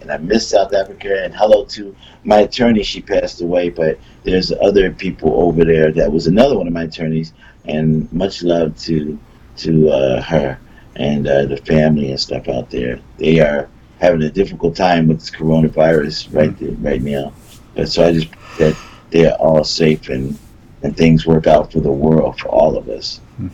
And 0.02 0.12
I 0.12 0.17
miss 0.17 0.47
South 0.47 0.73
Africa. 0.73 1.23
And 1.23 1.36
hello 1.36 1.65
to 1.65 1.93
my 2.23 2.39
attorney. 2.39 2.84
She 2.84 3.02
passed 3.02 3.41
away, 3.41 3.69
but 3.69 3.99
there's 4.23 4.52
other 4.52 4.91
people 4.91 5.34
over 5.41 5.65
there. 5.65 5.91
That 5.91 6.12
was 6.12 6.28
another 6.28 6.58
one 6.58 6.67
of 6.67 6.73
my 6.73 6.84
attorneys, 6.84 7.34
and 7.65 8.12
much 8.13 8.43
love 8.43 8.78
to 8.84 9.19
to 9.58 9.89
uh, 9.89 10.21
her 10.21 10.60
and 10.95 11.28
uh, 11.28 11.45
the 11.45 11.58
family 11.58 12.12
and 12.12 12.19
stuff 12.19 12.47
out 12.47 12.69
there. 12.69 12.99
They 13.17 13.39
are 13.39 13.69
having 13.99 14.21
a 14.23 14.30
difficult 14.30 14.75
time 14.75 15.08
with 15.08 15.19
this 15.19 15.32
coronavirus 15.32 16.34
right 16.34 16.58
there, 16.58 16.71
right 16.80 17.02
now. 17.02 17.34
But 17.75 17.89
so 17.89 18.06
I 18.06 18.13
just 18.13 18.28
that 18.58 18.78
they're 19.12 19.36
all 19.36 19.63
safe 19.63 20.10
and 20.10 20.38
and 20.83 20.95
things 20.95 21.25
work 21.25 21.47
out 21.47 21.71
for 21.71 21.79
the 21.79 21.91
world 21.91 22.39
for 22.39 22.47
all 22.49 22.77
of 22.77 22.87
us. 22.89 23.19
Hmm. 23.37 23.47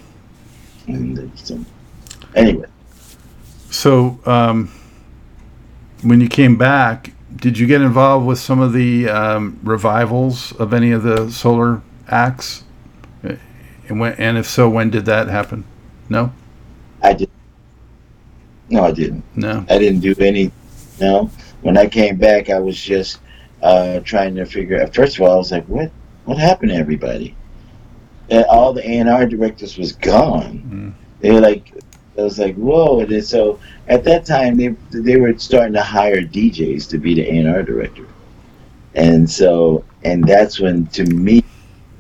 And 0.88 1.32
so, 1.38 1.60
anyway. 2.36 2.68
So 3.72 4.20
um, 4.26 4.72
when 6.04 6.22
you 6.22 6.30
came 6.30 6.58
back, 6.58 7.12
did 7.36 7.58
you 7.58 7.68
get 7.68 7.82
involved 7.82 8.26
with 8.26 8.40
some 8.40 8.60
of 8.60 8.74
the 8.74 9.10
um, 9.10 9.60
revivals 9.64 10.54
of 10.54 10.74
any 10.74 10.92
of 10.92 11.04
the 11.04 11.30
solar 11.30 11.82
acts? 12.08 12.64
And 13.88 14.00
when, 14.00 14.14
and 14.14 14.38
if 14.38 14.48
so, 14.48 14.70
when 14.70 14.90
did 14.90 15.06
that 15.06 15.28
happen? 15.28 15.64
No. 16.10 16.32
I 17.02 17.14
did. 17.14 17.30
No, 18.70 18.84
I 18.84 18.92
didn't. 18.92 19.24
No, 19.36 19.64
I 19.70 19.78
didn't 19.78 20.00
do 20.00 20.16
any. 20.20 20.52
No, 21.00 21.30
when 21.62 21.78
I 21.78 21.88
came 21.88 22.16
back, 22.16 22.50
I 22.50 22.58
was 22.58 22.82
just 22.82 23.20
uh, 23.62 24.00
trying 24.00 24.36
to 24.36 24.46
figure. 24.46 24.82
out. 24.82 24.96
First 24.96 25.18
of 25.18 25.22
all, 25.22 25.34
I 25.34 25.36
was 25.36 25.52
like, 25.52 25.66
"What? 25.66 25.92
What 26.26 26.38
happened 26.38 26.72
to 26.72 26.78
everybody?" 26.78 27.36
And 28.30 28.46
all 28.46 28.74
the 28.74 28.88
A 28.88 29.00
and 29.00 29.10
R 29.10 29.26
directors 29.26 29.78
was 29.78 29.94
gone. 29.94 30.64
Mm. 30.68 31.22
They 31.22 31.32
were 31.32 31.42
like, 31.42 31.72
I 32.18 32.22
was 32.22 32.40
like, 32.40 32.56
"Whoa!" 32.56 33.02
And 33.02 33.24
so 33.24 33.60
at 33.88 34.04
that 34.06 34.26
time, 34.26 34.58
they 34.58 34.76
they 34.92 35.18
were 35.18 35.38
starting 35.38 35.74
to 35.74 35.84
hire 35.84 36.22
DJs 36.22 36.90
to 36.90 36.98
be 36.98 37.16
the 37.16 37.28
A 37.28 37.38
and 37.38 37.50
R 37.50 37.64
director, 37.64 38.06
and 38.94 39.30
so 39.30 39.84
and 40.04 40.24
that's 40.24 40.60
when, 40.60 40.86
to 40.88 41.04
me, 41.06 41.44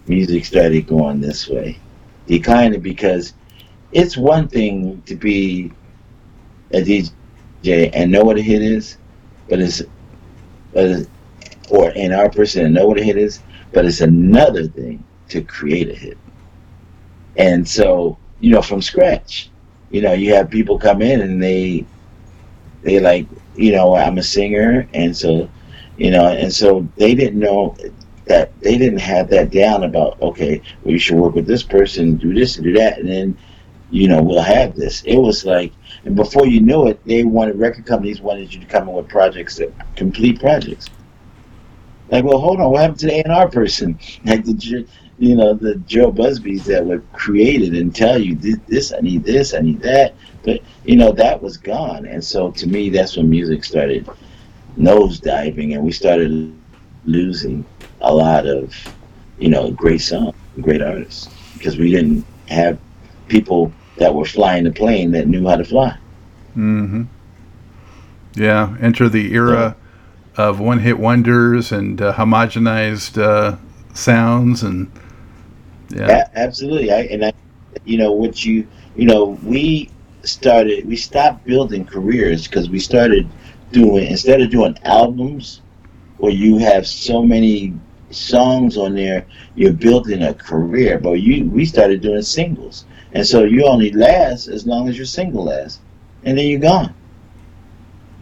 music 0.07 0.45
started 0.45 0.88
going 0.88 1.19
this 1.19 1.47
way. 1.47 1.79
Of 2.29 2.83
because 2.83 3.33
it's 3.91 4.15
one 4.15 4.47
thing 4.47 5.01
to 5.05 5.15
be 5.15 5.71
a 6.71 6.81
DJ 6.81 7.89
and 7.93 8.11
know 8.11 8.23
what 8.23 8.38
a 8.38 8.41
hit 8.41 8.61
is, 8.61 8.97
but 9.49 9.59
it's, 9.59 9.81
but 10.73 10.85
it's, 10.85 11.09
or 11.69 11.91
in 11.91 12.13
our 12.13 12.29
person 12.29 12.65
and 12.65 12.75
know 12.75 12.88
what 12.88 12.99
a 12.99 13.03
hit 13.03 13.17
is, 13.17 13.41
but 13.75 13.83
it's 13.85 13.99
another 13.99 14.65
thing 14.69 15.03
to 15.27 15.41
create 15.41 15.89
a 15.89 15.93
hit. 15.93 16.17
And 17.35 17.67
so, 17.67 18.17
you 18.39 18.51
know, 18.51 18.61
from 18.61 18.81
scratch, 18.81 19.49
you 19.91 20.01
know, 20.01 20.13
you 20.13 20.33
have 20.33 20.49
people 20.49 20.79
come 20.79 21.01
in 21.01 21.19
and 21.19 21.43
they, 21.43 21.85
they 22.83 23.01
like, 23.01 23.27
you 23.57 23.73
know, 23.73 23.93
I'm 23.93 24.17
a 24.17 24.23
singer, 24.23 24.88
and 24.93 25.15
so, 25.15 25.49
you 25.97 26.09
know, 26.09 26.27
and 26.27 26.53
so 26.53 26.88
they 26.95 27.15
didn't 27.15 27.38
know 27.38 27.75
that 28.27 28.57
they 28.61 28.77
didn't 28.77 28.99
have 28.99 29.29
that 29.29 29.51
down 29.51 29.83
about 29.83 30.21
okay, 30.21 30.61
well, 30.81 30.93
you 30.93 30.99
should 30.99 31.17
work 31.17 31.35
with 31.35 31.45
this 31.45 31.63
person, 31.63 32.15
do 32.15 32.33
this 32.33 32.55
and 32.55 32.63
do 32.63 32.73
that, 32.73 32.97
and 32.99 33.09
then 33.09 33.38
you 33.91 34.07
know, 34.07 34.21
we'll 34.21 34.41
have 34.41 34.75
this. 34.75 35.03
It 35.03 35.17
was 35.17 35.45
like, 35.45 35.71
and 36.05 36.15
before 36.15 36.47
you 36.47 36.61
knew 36.61 36.88
it, 36.88 36.99
they 37.05 37.23
wanted 37.23 37.59
record 37.59 37.85
companies 37.85 38.21
wanted 38.21 38.53
you 38.53 38.59
to 38.61 38.65
come 38.65 38.88
in 38.88 38.95
with 38.95 39.07
projects 39.09 39.57
that 39.57 39.71
complete 39.95 40.39
projects. 40.39 40.89
Like, 42.09 42.23
well, 42.23 42.39
hold 42.39 42.61
on, 42.61 42.71
what 42.71 42.81
happened 42.81 42.99
to 42.99 43.05
the 43.07 43.27
A&R 43.27 43.49
person? 43.49 43.99
Like 44.25 44.45
the, 44.45 44.87
you 45.17 45.35
know, 45.35 45.53
the 45.53 45.75
Joe 45.87 46.11
Busbys 46.11 46.63
that 46.65 46.85
were 46.85 46.99
created 47.13 47.75
and 47.75 47.95
tell 47.95 48.17
you 48.19 48.35
this, 48.35 48.91
I 48.93 48.99
need 48.99 49.23
this, 49.23 49.53
I 49.53 49.59
need 49.59 49.81
that, 49.81 50.13
but 50.43 50.61
you 50.83 50.95
know 50.95 51.11
that 51.13 51.41
was 51.41 51.57
gone. 51.57 52.05
And 52.05 52.23
so 52.23 52.51
to 52.51 52.67
me, 52.67 52.89
that's 52.89 53.15
when 53.15 53.29
music 53.29 53.63
started 53.63 54.07
nose 54.77 55.19
diving, 55.19 55.73
and 55.73 55.83
we 55.83 55.91
started 55.91 56.53
losing 57.05 57.65
a 58.01 58.13
lot 58.13 58.45
of, 58.45 58.75
you 59.39 59.49
know, 59.49 59.71
great 59.71 60.01
songs, 60.01 60.35
great 60.61 60.81
artists 60.81 61.29
because 61.53 61.77
we 61.77 61.91
didn't 61.91 62.25
have 62.47 62.77
people 63.27 63.71
that 63.97 64.13
were 64.13 64.25
flying 64.25 64.65
the 64.65 64.71
plane 64.71 65.11
that 65.11 65.27
knew 65.27 65.47
how 65.47 65.55
to 65.55 65.63
fly. 65.63 65.97
Mm-hmm. 66.55 67.03
Yeah, 68.35 68.75
enter 68.81 69.07
the 69.07 69.33
era 69.33 69.77
yeah. 70.38 70.45
of 70.45 70.60
one-hit 70.60 71.00
wonders 71.00 71.71
and 71.71 72.02
uh, 72.02 72.13
homogenized 72.13 73.21
uh, 73.21 73.58
sounds, 73.93 74.63
and 74.63 74.91
yeah, 75.89 76.24
a- 76.24 76.39
absolutely. 76.39 76.91
I, 76.91 77.02
and 77.02 77.26
I, 77.26 77.34
you 77.86 77.98
know, 77.98 78.12
what 78.12 78.43
you, 78.43 78.67
you 78.95 79.06
know, 79.06 79.38
we 79.43 79.89
started, 80.24 80.86
we 80.86 80.95
stopped 80.95 81.45
building 81.45 81.86
careers 81.86 82.48
because 82.48 82.69
we 82.69 82.80
started 82.80 83.28
doing 83.71 84.08
instead 84.08 84.41
of 84.41 84.50
doing 84.50 84.78
albums 84.84 85.62
where 86.17 86.32
you 86.32 86.58
have 86.58 86.88
so 86.88 87.24
many 87.24 87.74
songs 88.10 88.78
on 88.78 88.95
there, 88.95 89.26
you're 89.56 89.74
building 89.74 90.24
a 90.24 90.34
career. 90.34 90.98
But 90.98 91.13
you, 91.13 91.45
we 91.45 91.65
started 91.65 92.02
doing 92.02 92.21
singles 92.21 92.86
and 93.15 93.26
so 93.26 93.45
you 93.45 93.65
only 93.65 93.91
last 93.91 94.50
as 94.50 94.67
long 94.67 94.89
as 94.89 94.98
your 94.98 95.06
single 95.06 95.45
lasts. 95.45 95.80
And 96.26 96.38
then 96.38 96.48
you're 96.48 96.60
gone. 96.60 96.93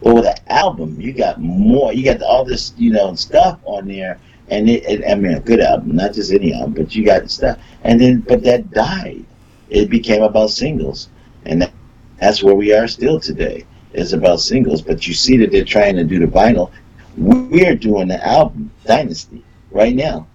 But 0.02 0.14
with 0.14 0.26
an 0.26 0.36
album, 0.48 1.00
you 1.00 1.12
got 1.12 1.40
more. 1.40 1.92
You 1.92 2.04
got 2.04 2.22
all 2.22 2.44
this, 2.44 2.72
you 2.76 2.90
know, 2.90 3.14
stuff 3.14 3.58
on 3.64 3.88
there. 3.88 4.18
And 4.48 4.68
it, 4.68 4.84
it, 4.84 5.10
I 5.10 5.14
mean, 5.14 5.32
a 5.32 5.40
good 5.40 5.60
album, 5.60 5.96
not 5.96 6.12
just 6.12 6.30
any 6.30 6.52
album, 6.52 6.74
but 6.74 6.94
you 6.94 7.04
got 7.04 7.30
stuff. 7.30 7.58
And 7.82 8.00
then, 8.00 8.20
but 8.20 8.42
that 8.42 8.70
died. 8.70 9.24
It 9.70 9.88
became 9.88 10.22
about 10.22 10.50
singles. 10.50 11.08
And 11.46 11.62
that, 11.62 11.72
that's 12.20 12.42
where 12.42 12.54
we 12.54 12.72
are 12.72 12.86
still 12.86 13.18
today. 13.18 13.64
It's 13.94 14.12
about 14.12 14.40
singles. 14.40 14.82
But 14.82 15.06
you 15.06 15.14
see 15.14 15.38
that 15.38 15.50
they're 15.50 15.64
trying 15.64 15.96
to 15.96 16.04
do 16.04 16.18
the 16.18 16.26
vinyl. 16.26 16.70
We're 17.16 17.74
doing 17.74 18.08
the 18.08 18.26
album, 18.26 18.70
Dynasty, 18.84 19.42
right 19.70 19.94
now. 19.94 20.26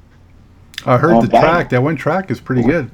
I 0.85 0.97
heard 0.97 1.21
the 1.21 1.27
vinyl. 1.27 1.41
track. 1.41 1.69
That 1.69 1.83
one 1.83 1.95
track 1.95 2.31
is 2.31 2.39
pretty 2.39 2.63
good. 2.63 2.89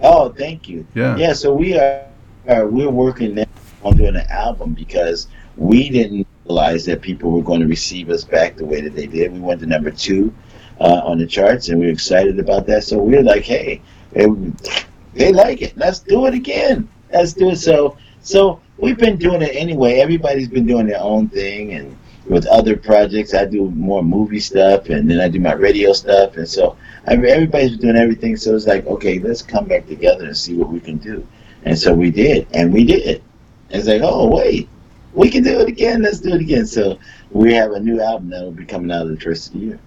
Oh, 0.00 0.28
thank 0.28 0.68
you. 0.68 0.86
Yeah. 0.94 1.16
Yeah. 1.16 1.32
So 1.32 1.52
we 1.52 1.76
are, 1.76 2.04
are 2.46 2.66
we're 2.66 2.90
working 2.90 3.34
now 3.34 3.44
on 3.82 3.96
doing 3.96 4.16
an 4.16 4.26
album 4.30 4.74
because 4.74 5.28
we 5.56 5.88
didn't 5.90 6.26
realize 6.44 6.84
that 6.86 7.02
people 7.02 7.30
were 7.30 7.42
going 7.42 7.60
to 7.60 7.66
receive 7.66 8.10
us 8.10 8.24
back 8.24 8.56
the 8.56 8.64
way 8.64 8.80
that 8.80 8.94
they 8.94 9.06
did. 9.06 9.32
We 9.32 9.40
went 9.40 9.60
to 9.60 9.66
number 9.66 9.90
two 9.90 10.32
uh, 10.80 11.02
on 11.04 11.18
the 11.18 11.26
charts, 11.26 11.68
and 11.68 11.80
we 11.80 11.86
are 11.86 11.92
excited 11.92 12.38
about 12.38 12.66
that. 12.66 12.84
So 12.84 12.98
we 12.98 13.14
we're 13.14 13.22
like, 13.22 13.42
hey, 13.42 13.82
they 14.12 15.32
like 15.32 15.62
it. 15.62 15.76
Let's 15.76 16.00
do 16.00 16.26
it 16.26 16.34
again. 16.34 16.88
Let's 17.12 17.32
do 17.32 17.50
it. 17.50 17.56
So 17.56 17.96
so 18.20 18.60
we've 18.78 18.98
been 18.98 19.16
doing 19.16 19.42
it 19.42 19.54
anyway. 19.54 19.94
Everybody's 20.00 20.48
been 20.48 20.66
doing 20.66 20.86
their 20.86 21.00
own 21.00 21.28
thing, 21.28 21.74
and 21.74 21.96
with 22.26 22.46
other 22.46 22.76
projects, 22.76 23.34
I 23.34 23.46
do 23.46 23.70
more 23.70 24.02
movie 24.02 24.40
stuff, 24.40 24.90
and 24.90 25.10
then 25.10 25.20
I 25.20 25.28
do 25.28 25.40
my 25.40 25.54
radio 25.54 25.92
stuff, 25.92 26.36
and 26.36 26.48
so 26.48 26.76
I 27.06 27.16
mean, 27.16 27.26
everybody's 27.30 27.76
doing 27.76 27.96
everything. 27.96 28.36
So 28.36 28.54
it's 28.54 28.66
like, 28.66 28.86
okay, 28.86 29.18
let's 29.18 29.42
come 29.42 29.66
back 29.66 29.86
together 29.86 30.26
and 30.26 30.36
see 30.36 30.54
what 30.54 30.68
we 30.68 30.80
can 30.80 30.98
do. 30.98 31.26
And 31.64 31.78
so 31.78 31.92
we 31.94 32.10
did, 32.10 32.46
and 32.52 32.72
we 32.72 32.84
did. 32.84 33.22
It's 33.70 33.86
like, 33.86 34.02
oh 34.02 34.28
wait, 34.34 34.68
we 35.12 35.30
can 35.30 35.42
do 35.42 35.60
it 35.60 35.68
again. 35.68 36.02
Let's 36.02 36.20
do 36.20 36.34
it 36.34 36.40
again. 36.40 36.66
So 36.66 36.98
we 37.30 37.54
have 37.54 37.72
a 37.72 37.80
new 37.80 38.00
album 38.00 38.30
that 38.30 38.42
will 38.42 38.52
be 38.52 38.64
coming 38.64 38.90
out 38.90 39.06
in 39.06 39.14
the 39.14 39.20
first 39.20 39.48
of 39.48 39.54
the 39.54 39.58
year. 39.58 39.80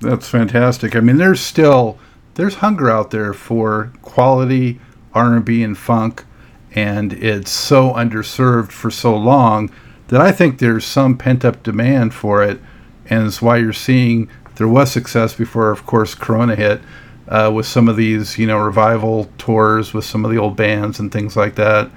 That's 0.00 0.28
fantastic. 0.28 0.94
I 0.94 1.00
mean, 1.00 1.16
there's 1.16 1.40
still 1.40 1.98
there's 2.34 2.56
hunger 2.56 2.90
out 2.90 3.10
there 3.10 3.32
for 3.32 3.92
quality 4.02 4.80
R 5.14 5.34
and 5.34 5.44
B 5.44 5.62
and 5.62 5.76
funk, 5.76 6.24
and 6.72 7.12
it's 7.14 7.50
so 7.50 7.92
underserved 7.92 8.70
for 8.70 8.90
so 8.90 9.16
long 9.16 9.70
that 10.08 10.20
I 10.20 10.30
think 10.30 10.58
there's 10.58 10.84
some 10.84 11.16
pent 11.16 11.44
up 11.44 11.62
demand 11.62 12.14
for 12.14 12.42
it, 12.42 12.60
and 13.06 13.26
it's 13.26 13.40
why 13.40 13.56
you're 13.56 13.72
seeing 13.72 14.28
there 14.56 14.68
was 14.68 14.92
success 14.92 15.34
before, 15.34 15.70
of 15.70 15.86
course, 15.86 16.14
Corona 16.14 16.54
hit. 16.54 16.80
Uh, 17.28 17.50
with 17.52 17.66
some 17.66 17.88
of 17.88 17.96
these, 17.96 18.38
you 18.38 18.46
know, 18.46 18.56
revival 18.56 19.28
tours 19.36 19.92
with 19.92 20.04
some 20.04 20.24
of 20.24 20.30
the 20.30 20.38
old 20.38 20.56
bands 20.56 21.00
and 21.00 21.10
things 21.10 21.34
like 21.34 21.56
that. 21.56 21.90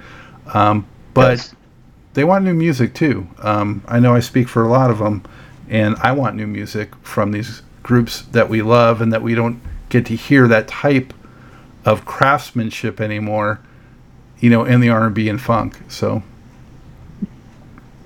Um, 0.52 0.84
but 1.14 1.38
yes. 1.38 1.54
they 2.14 2.24
want 2.24 2.44
new 2.44 2.54
music 2.54 2.94
too. 2.94 3.26
Um, 3.38 3.82
I 3.86 4.00
know 4.00 4.14
I 4.14 4.20
speak 4.20 4.48
for 4.48 4.62
a 4.62 4.68
lot 4.68 4.90
of 4.90 4.98
them, 4.98 5.24
and 5.68 5.96
I 5.96 6.12
want 6.12 6.36
new 6.36 6.46
music 6.46 6.94
from 7.02 7.32
these 7.32 7.62
groups 7.82 8.22
that 8.32 8.48
we 8.48 8.62
love 8.62 9.00
and 9.00 9.12
that 9.12 9.22
we 9.22 9.34
don't 9.34 9.60
get 9.88 10.06
to 10.06 10.16
hear 10.16 10.46
that 10.48 10.68
type 10.68 11.12
of 11.84 12.04
craftsmanship 12.04 13.00
anymore, 13.00 13.60
you 14.38 14.50
know, 14.50 14.64
in 14.64 14.80
the 14.80 14.90
R&B 14.90 15.28
and 15.28 15.40
funk. 15.40 15.78
So 15.88 16.22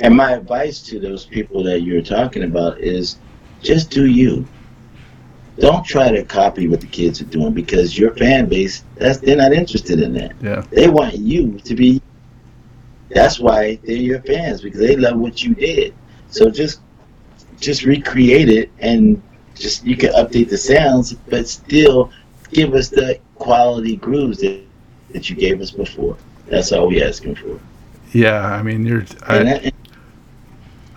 and 0.00 0.16
my 0.16 0.32
advice 0.32 0.82
to 0.82 0.98
those 0.98 1.24
people 1.24 1.62
that 1.64 1.80
you're 1.80 2.02
talking 2.02 2.42
about 2.42 2.78
is 2.80 3.16
just 3.62 3.90
do 3.90 4.06
you. 4.06 4.46
Don't 5.58 5.84
try 5.86 6.10
to 6.10 6.24
copy 6.24 6.66
what 6.66 6.80
the 6.80 6.86
kids 6.88 7.20
are 7.20 7.26
doing 7.26 7.52
because 7.52 7.96
your 7.96 8.14
fan 8.16 8.48
base 8.48 8.82
that's 8.96 9.18
they're 9.18 9.36
not 9.36 9.52
interested 9.52 10.00
in 10.00 10.12
that. 10.14 10.34
Yeah. 10.42 10.64
They 10.70 10.88
want 10.88 11.16
you 11.16 11.58
to 11.60 11.74
be 11.74 12.02
that's 13.14 13.38
why 13.38 13.76
they're 13.84 13.96
your 13.96 14.20
fans 14.22 14.60
because 14.60 14.80
they 14.80 14.96
love 14.96 15.18
what 15.18 15.42
you 15.42 15.54
did. 15.54 15.94
So 16.28 16.50
just 16.50 16.80
just 17.60 17.84
recreate 17.84 18.48
it 18.48 18.70
and 18.80 19.22
just 19.54 19.84
you 19.84 19.96
can 19.96 20.10
update 20.12 20.50
the 20.50 20.58
sounds, 20.58 21.12
but 21.12 21.48
still 21.48 22.10
give 22.50 22.74
us 22.74 22.88
the 22.88 23.18
quality 23.36 23.96
grooves 23.96 24.38
that, 24.38 24.62
that 25.10 25.30
you 25.30 25.36
gave 25.36 25.60
us 25.60 25.70
before. 25.70 26.16
That's 26.46 26.72
all 26.72 26.88
we're 26.88 27.06
asking 27.06 27.36
for. 27.36 27.58
Yeah, 28.12 28.40
I 28.40 28.62
mean 28.62 28.84
you're 28.84 29.04
I, 29.22 29.72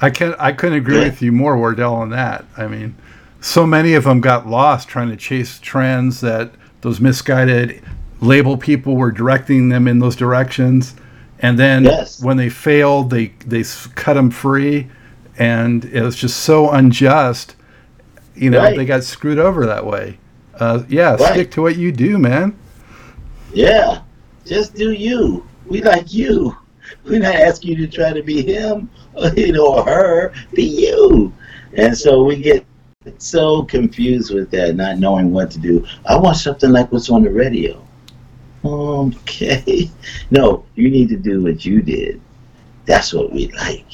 I 0.01 0.09
can 0.09 0.35
I 0.39 0.51
couldn't 0.51 0.77
agree 0.77 0.97
yeah. 0.97 1.05
with 1.05 1.21
you 1.21 1.31
more, 1.31 1.57
Wardell, 1.57 1.93
on 1.93 2.09
that. 2.09 2.45
I 2.57 2.67
mean, 2.67 2.95
so 3.41 3.65
many 3.65 3.93
of 3.93 4.05
them 4.05 4.21
got 4.21 4.47
lost 4.47 4.87
trying 4.87 5.09
to 5.09 5.15
chase 5.15 5.59
trends 5.59 6.21
that 6.21 6.51
those 6.81 6.99
misguided 6.99 7.81
label 8.21 8.57
people 8.57 8.95
were 8.95 9.11
directing 9.11 9.69
them 9.69 9.87
in 9.87 9.99
those 9.99 10.15
directions, 10.15 10.95
and 11.39 11.57
then 11.57 11.83
yes. 11.85 12.21
when 12.21 12.37
they 12.37 12.49
failed, 12.49 13.09
they 13.09 13.27
they 13.45 13.63
cut 13.95 14.15
them 14.15 14.31
free, 14.31 14.87
and 15.37 15.85
it 15.85 16.01
was 16.01 16.15
just 16.15 16.41
so 16.41 16.71
unjust. 16.71 17.55
You 18.35 18.49
know, 18.49 18.59
right. 18.59 18.75
they 18.75 18.85
got 18.85 19.03
screwed 19.03 19.39
over 19.39 19.65
that 19.65 19.85
way. 19.85 20.19
Uh, 20.55 20.83
yeah, 20.87 21.11
right. 21.15 21.33
stick 21.33 21.51
to 21.51 21.61
what 21.61 21.75
you 21.75 21.91
do, 21.91 22.17
man. 22.17 22.57
Yeah, 23.53 24.01
just 24.45 24.75
do 24.75 24.91
you. 24.91 25.47
We 25.65 25.81
like 25.81 26.13
you. 26.13 26.55
We're 27.03 27.19
not 27.19 27.35
asking 27.35 27.71
you 27.71 27.87
to 27.87 27.87
try 27.87 28.13
to 28.13 28.23
be 28.23 28.41
him, 28.41 28.89
you 29.35 29.51
know, 29.51 29.75
or 29.75 29.85
her. 29.85 30.33
Be 30.53 30.63
you. 30.63 31.33
And 31.73 31.97
so 31.97 32.23
we 32.23 32.37
get 32.37 32.65
so 33.17 33.63
confused 33.63 34.33
with 34.33 34.51
that, 34.51 34.75
not 34.75 34.97
knowing 34.99 35.31
what 35.31 35.51
to 35.51 35.59
do. 35.59 35.85
I 36.05 36.17
want 36.17 36.37
something 36.37 36.71
like 36.71 36.91
what's 36.91 37.09
on 37.09 37.23
the 37.23 37.29
radio. 37.29 37.86
Okay. 38.65 39.89
No, 40.29 40.65
you 40.75 40.89
need 40.89 41.07
to 41.09 41.17
do 41.17 41.41
what 41.43 41.65
you 41.65 41.81
did. 41.81 42.19
That's 42.85 43.13
what 43.13 43.31
we 43.31 43.49
like. 43.53 43.85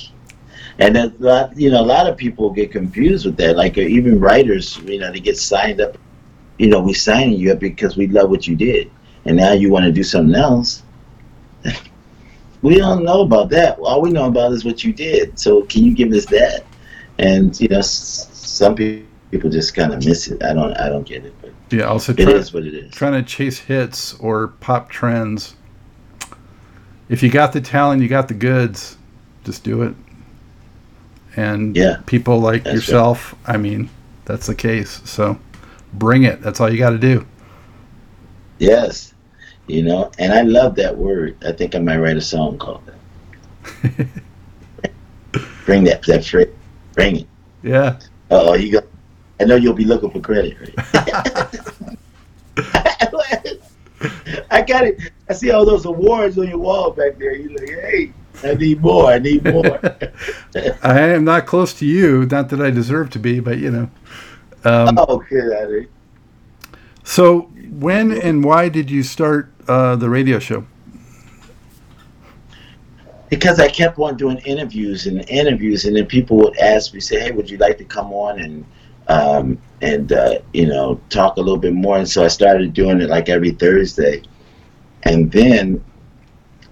And 0.79 0.97
a 0.97 1.13
lot, 1.19 1.55
you 1.55 1.69
know, 1.69 1.81
a 1.81 1.85
lot 1.85 2.07
of 2.07 2.17
people 2.17 2.49
get 2.49 2.71
confused 2.71 3.25
with 3.25 3.37
that. 3.37 3.55
Like 3.55 3.77
uh, 3.77 3.81
even 3.81 4.19
writers, 4.19 4.77
you 4.77 4.99
know, 4.99 5.11
they 5.11 5.19
get 5.19 5.37
signed 5.37 5.79
up. 5.79 5.97
You 6.57 6.67
know, 6.67 6.79
we 6.79 6.93
signing 6.93 7.37
you 7.37 7.51
up 7.51 7.59
because 7.59 7.97
we 7.97 8.07
love 8.07 8.29
what 8.29 8.47
you 8.47 8.55
did, 8.55 8.89
and 9.25 9.37
now 9.37 9.53
you 9.53 9.69
want 9.69 9.85
to 9.85 9.91
do 9.91 10.03
something 10.03 10.35
else. 10.35 10.83
we 12.61 12.77
don't 12.77 13.03
know 13.03 13.21
about 13.21 13.49
that. 13.49 13.77
All 13.79 14.01
we 14.01 14.11
know 14.11 14.25
about 14.25 14.51
is 14.53 14.65
what 14.65 14.83
you 14.83 14.93
did. 14.93 15.37
So 15.37 15.63
can 15.63 15.83
you 15.83 15.93
give 15.93 16.11
us 16.11 16.25
that? 16.27 16.65
And 17.19 17.59
you 17.59 17.67
know, 17.67 17.81
some 17.81 18.75
people 18.75 19.07
just 19.39 19.75
kind 19.75 19.93
of 19.93 20.05
miss 20.05 20.27
it. 20.27 20.43
I 20.43 20.53
don't. 20.53 20.73
I 20.77 20.89
don't 20.89 21.05
get 21.05 21.25
it. 21.25 21.33
But 21.41 21.51
yeah, 21.71 21.83
also 21.83 22.13
it 22.13 22.17
try, 22.17 22.33
is 22.33 22.53
what 22.53 22.65
it 22.65 22.73
is. 22.73 22.91
Trying 22.91 23.13
to 23.13 23.23
chase 23.23 23.59
hits 23.59 24.13
or 24.15 24.47
pop 24.47 24.89
trends. 24.89 25.55
If 27.09 27.21
you 27.21 27.29
got 27.29 27.53
the 27.53 27.61
talent, 27.61 28.01
you 28.01 28.07
got 28.07 28.27
the 28.27 28.33
goods. 28.33 28.97
Just 29.43 29.63
do 29.63 29.83
it. 29.83 29.95
And 31.35 31.75
yeah, 31.75 32.01
people 32.05 32.39
like 32.39 32.65
yourself. 32.65 33.33
Right. 33.47 33.55
I 33.55 33.57
mean, 33.57 33.89
that's 34.25 34.47
the 34.47 34.55
case. 34.55 35.01
So 35.05 35.39
bring 35.93 36.23
it. 36.23 36.41
That's 36.41 36.59
all 36.61 36.71
you 36.71 36.77
got 36.77 36.91
to 36.91 36.99
do. 36.99 37.25
Yes 38.59 39.13
you 39.67 39.83
know. 39.83 40.11
And 40.19 40.33
I 40.33 40.41
love 40.41 40.75
that 40.75 40.97
word. 40.97 41.37
I 41.45 41.51
think 41.51 41.75
I 41.75 41.79
might 41.79 41.97
write 41.97 42.17
a 42.17 42.21
song 42.21 42.57
called 42.57 42.83
that. 42.85 44.07
Bring 45.65 45.85
that 45.85 46.03
that 46.03 46.25
phrase. 46.25 46.49
Bring 46.93 47.21
it. 47.21 47.27
Yeah. 47.63 47.99
Oh, 48.29 48.53
you 48.53 48.73
go. 48.73 48.81
I 49.39 49.45
know 49.45 49.55
you'll 49.55 49.73
be 49.73 49.85
looking 49.85 50.11
for 50.11 50.19
credit. 50.19 50.57
Right? 50.59 50.73
I 54.51 54.61
got 54.61 54.85
it. 54.85 55.11
I 55.29 55.33
see 55.33 55.51
all 55.51 55.65
those 55.65 55.85
awards 55.85 56.37
on 56.37 56.47
your 56.47 56.57
wall 56.59 56.91
back 56.91 57.17
there. 57.17 57.35
You're 57.35 57.51
like, 57.51 57.69
hey, 57.69 58.13
I 58.43 58.53
need 58.55 58.81
more. 58.81 59.11
I 59.11 59.19
need 59.19 59.43
more. 59.45 59.79
I 60.83 60.99
am 60.99 61.23
not 61.23 61.45
close 61.45 61.73
to 61.75 61.85
you. 61.85 62.25
Not 62.25 62.49
that 62.49 62.61
I 62.61 62.69
deserve 62.69 63.09
to 63.11 63.19
be, 63.19 63.39
but 63.39 63.57
you 63.57 63.71
know. 63.71 63.89
Um, 64.65 64.97
oh, 64.97 65.23
good. 65.29 65.89
So, 67.03 67.41
when 67.71 68.11
and 68.11 68.43
why 68.43 68.69
did 68.69 68.89
you 68.89 69.03
start 69.03 69.51
uh, 69.67 69.95
the 69.95 70.09
radio 70.09 70.39
show? 70.39 70.65
Because 73.29 73.59
I 73.59 73.67
kept 73.67 73.97
on 73.97 74.15
doing 74.15 74.37
interviews 74.45 75.07
and 75.07 75.27
interviews, 75.29 75.85
and 75.85 75.95
then 75.95 76.05
people 76.05 76.37
would 76.37 76.57
ask 76.59 76.93
me, 76.93 76.99
say, 76.99 77.19
"Hey, 77.19 77.31
would 77.31 77.49
you 77.49 77.57
like 77.57 77.77
to 77.79 77.83
come 77.83 78.13
on 78.13 78.39
and 78.39 78.63
um, 79.07 79.57
and 79.81 80.11
uh, 80.11 80.39
you 80.53 80.67
know 80.67 80.99
talk 81.09 81.37
a 81.37 81.41
little 81.41 81.57
bit 81.57 81.73
more?" 81.73 81.97
And 81.97 82.09
so 82.09 82.23
I 82.23 82.27
started 82.27 82.73
doing 82.73 83.01
it 83.01 83.09
like 83.09 83.29
every 83.29 83.51
Thursday, 83.51 84.23
and 85.03 85.31
then 85.31 85.83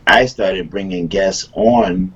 I 0.08 0.26
started 0.26 0.70
bringing 0.70 1.08
guests 1.08 1.50
on 1.54 2.14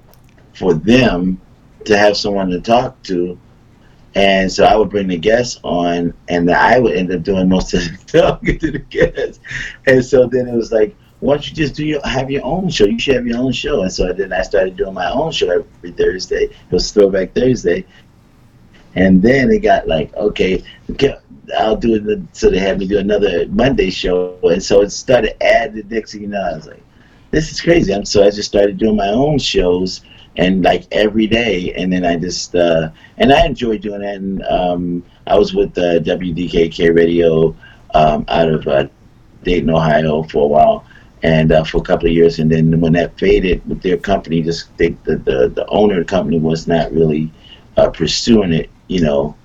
for 0.53 0.73
them 0.73 1.41
to 1.85 1.97
have 1.97 2.17
someone 2.17 2.49
to 2.49 2.61
talk 2.61 3.01
to 3.03 3.37
and 4.15 4.49
so 4.49 4.63
I 4.63 4.77
would 4.77 4.89
bring 4.89 5.07
the 5.07 5.17
guests 5.17 5.59
on, 5.63 6.13
and 6.29 6.49
I 6.49 6.79
would 6.79 6.95
end 6.95 7.11
up 7.11 7.23
doing 7.23 7.49
most 7.49 7.73
of 7.73 7.81
the 7.81 8.21
talking 8.21 8.57
to 8.59 8.71
the 8.71 8.79
guests. 8.79 9.41
And 9.85 10.03
so 10.03 10.25
then 10.25 10.47
it 10.47 10.55
was 10.55 10.71
like, 10.71 10.95
why 11.19 11.35
don't 11.35 11.49
you 11.49 11.55
just 11.55 11.75
do 11.75 11.85
your 11.85 12.05
have 12.07 12.31
your 12.31 12.45
own 12.45 12.69
show? 12.69 12.85
You 12.85 12.97
should 12.97 13.15
have 13.15 13.27
your 13.27 13.39
own 13.39 13.51
show. 13.51 13.81
And 13.81 13.91
so 13.91 14.13
then 14.13 14.31
I 14.31 14.41
started 14.41 14.77
doing 14.77 14.93
my 14.93 15.11
own 15.11 15.31
show 15.31 15.49
every 15.49 15.91
Thursday. 15.91 16.45
It 16.45 16.71
was 16.71 16.91
Throwback 16.91 17.33
Thursday. 17.33 17.85
And 18.95 19.21
then 19.21 19.51
it 19.51 19.59
got 19.59 19.87
like, 19.87 20.13
okay, 20.15 20.63
I'll 21.57 21.75
do 21.75 21.95
it. 21.95 22.19
So 22.33 22.49
they 22.49 22.59
had 22.59 22.79
me 22.79 22.87
do 22.87 22.97
another 22.97 23.47
Monday 23.49 23.89
show. 23.89 24.37
And 24.43 24.63
so 24.63 24.81
it 24.81 24.91
started 24.91 25.41
adding 25.43 25.75
the 25.75 25.83
Dixie. 25.83 26.21
You 26.21 26.27
know, 26.27 26.41
I 26.41 26.55
was 26.55 26.67
like, 26.67 26.83
this 27.31 27.51
is 27.51 27.61
crazy. 27.61 27.91
And 27.91 28.07
so 28.07 28.23
I 28.23 28.31
just 28.31 28.49
started 28.49 28.77
doing 28.77 28.95
my 28.95 29.09
own 29.09 29.37
shows 29.37 30.01
and 30.37 30.63
like 30.63 30.87
every 30.91 31.27
day. 31.27 31.73
And 31.73 31.91
then 31.91 32.05
I 32.05 32.15
just 32.15 32.55
uh, 32.55 32.89
and 33.17 33.33
I 33.33 33.45
enjoyed 33.45 33.81
doing 33.81 34.01
that. 34.01 34.15
And 34.15 34.43
um, 34.43 35.03
I 35.27 35.37
was 35.37 35.53
with 35.53 35.77
uh, 35.77 35.99
WDKK 35.99 36.95
Radio 36.95 37.55
um, 37.93 38.25
out 38.27 38.47
of 38.47 38.67
uh, 38.67 38.87
Dayton, 39.43 39.69
Ohio, 39.69 40.23
for 40.23 40.43
a 40.43 40.47
while, 40.47 40.85
and 41.23 41.51
uh, 41.51 41.63
for 41.63 41.77
a 41.77 41.81
couple 41.81 42.07
of 42.07 42.13
years. 42.13 42.39
And 42.39 42.51
then 42.51 42.79
when 42.79 42.93
that 42.93 43.17
faded 43.19 43.67
with 43.67 43.81
their 43.81 43.97
company, 43.97 44.41
just 44.41 44.75
the 44.77 44.89
the, 45.03 45.17
the 45.53 45.65
owner 45.67 45.99
of 45.99 46.07
the 46.07 46.11
company 46.11 46.39
was 46.39 46.67
not 46.67 46.91
really 46.91 47.31
uh, 47.77 47.89
pursuing 47.89 48.53
it, 48.53 48.69
you 48.87 49.01
know. 49.01 49.35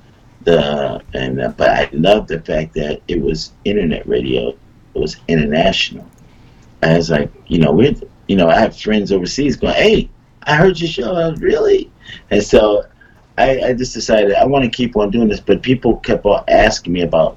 The 0.43 1.03
and 1.13 1.39
uh, 1.39 1.49
but 1.49 1.69
I 1.69 1.91
love 1.93 2.27
the 2.27 2.41
fact 2.41 2.73
that 2.75 3.03
it 3.09 3.21
was 3.21 3.53
internet 3.67 4.09
radio. 4.09 4.49
It 4.95 4.99
was 4.99 5.19
international. 5.29 6.09
I 6.83 6.97
was 6.97 7.11
like, 7.11 7.31
you 7.47 7.59
know, 7.59 7.73
we're 7.73 7.95
you 8.31 8.37
know, 8.37 8.49
I 8.49 8.61
have 8.61 8.79
friends 8.79 9.11
overseas 9.11 9.57
going, 9.57 9.75
hey, 9.75 10.09
I 10.45 10.55
heard 10.55 10.81
your 10.81 10.89
show. 10.89 11.15
I 11.15 11.29
was 11.29 11.41
really, 11.41 11.91
and 12.31 12.41
so 12.41 12.87
I, 13.37 13.61
I 13.61 13.73
just 13.73 13.93
decided 13.93 14.35
I 14.35 14.47
want 14.47 14.65
to 14.65 14.71
keep 14.71 14.97
on 14.97 15.11
doing 15.11 15.27
this. 15.27 15.41
But 15.41 15.63
people 15.63 15.97
kept 15.97 16.25
on 16.25 16.45
asking 16.47 16.93
me 16.93 17.03
about 17.03 17.37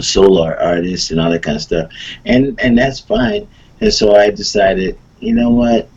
solar 0.00 0.56
artists 0.60 1.10
and 1.10 1.20
all 1.20 1.30
that 1.30 1.42
kind 1.42 1.56
of 1.56 1.62
stuff, 1.62 1.90
and 2.24 2.58
and 2.60 2.78
that's 2.78 3.00
fine. 3.00 3.48
And 3.80 3.92
so 3.92 4.14
I 4.14 4.30
decided, 4.30 4.96
you 5.18 5.34
know 5.34 5.50
what, 5.50 5.88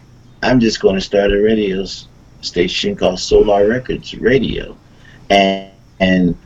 I'm 0.41 0.59
just 0.59 0.81
going 0.81 0.95
to 0.95 1.01
start 1.01 1.31
a 1.31 1.39
radio 1.39 1.85
station 2.41 2.95
called 2.95 3.19
Solar 3.19 3.67
Records 3.67 4.15
Radio, 4.15 4.75
and 5.31 5.71
and 5.99 6.37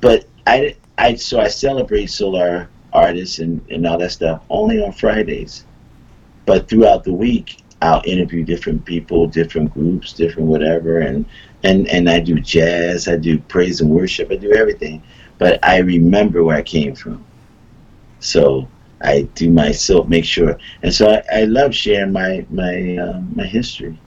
but 0.00 0.24
I 0.46 0.76
I 0.98 1.14
so 1.16 1.40
I 1.40 1.48
celebrate 1.48 2.06
solar 2.06 2.70
artists 2.92 3.38
and 3.38 3.62
and 3.70 3.86
all 3.86 3.98
that 3.98 4.12
stuff 4.12 4.42
only 4.50 4.82
on 4.82 4.92
Fridays, 4.92 5.66
but 6.46 6.68
throughout 6.68 7.04
the 7.04 7.12
week 7.12 7.58
I'll 7.82 8.02
interview 8.06 8.44
different 8.44 8.84
people, 8.84 9.26
different 9.26 9.72
groups, 9.74 10.12
different 10.14 10.48
whatever, 10.48 11.00
and 11.00 11.26
and 11.64 11.88
and 11.88 12.08
I 12.08 12.20
do 12.20 12.40
jazz, 12.40 13.08
I 13.08 13.16
do 13.16 13.38
praise 13.40 13.80
and 13.80 13.90
worship, 13.90 14.30
I 14.30 14.36
do 14.36 14.52
everything. 14.52 15.02
But 15.38 15.58
I 15.64 15.78
remember 15.78 16.44
where 16.44 16.56
I 16.58 16.62
came 16.62 16.94
from. 16.94 17.24
So 18.20 18.68
I 19.02 19.22
do 19.34 19.50
myself 19.50 20.08
make 20.08 20.24
sure, 20.24 20.58
and 20.82 20.92
so 20.94 21.10
I, 21.10 21.22
I 21.40 21.44
love 21.44 21.74
sharing 21.74 22.12
my 22.12 22.46
my 22.50 22.96
uh, 22.96 23.20
my 23.34 23.44
history. 23.44 23.98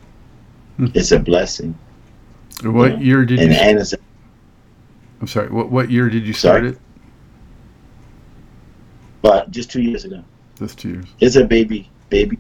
Hmm. 0.78 0.88
It's 0.94 1.12
a 1.12 1.20
blessing. 1.20 1.80
What 2.64 2.98
Yeah. 2.98 3.00
year 3.00 3.26
did 3.26 3.42
and 3.42 3.52
you? 3.52 3.54
and 3.54 3.80
it's 3.80 3.94
I'm 5.24 5.28
sorry. 5.28 5.48
What 5.48 5.72
what 5.72 5.90
year 5.90 6.10
did 6.10 6.28
you 6.28 6.34
start 6.34 6.64
Sorry? 6.64 6.70
it? 6.72 6.80
but 9.22 9.50
just 9.52 9.72
two 9.72 9.82
years 9.82 10.04
ago. 10.04 10.22
This 10.58 10.76
two 10.76 10.90
years. 10.90 11.06
It's 11.22 11.38
a 11.38 11.46
baby 11.46 11.90
baby, 12.10 12.38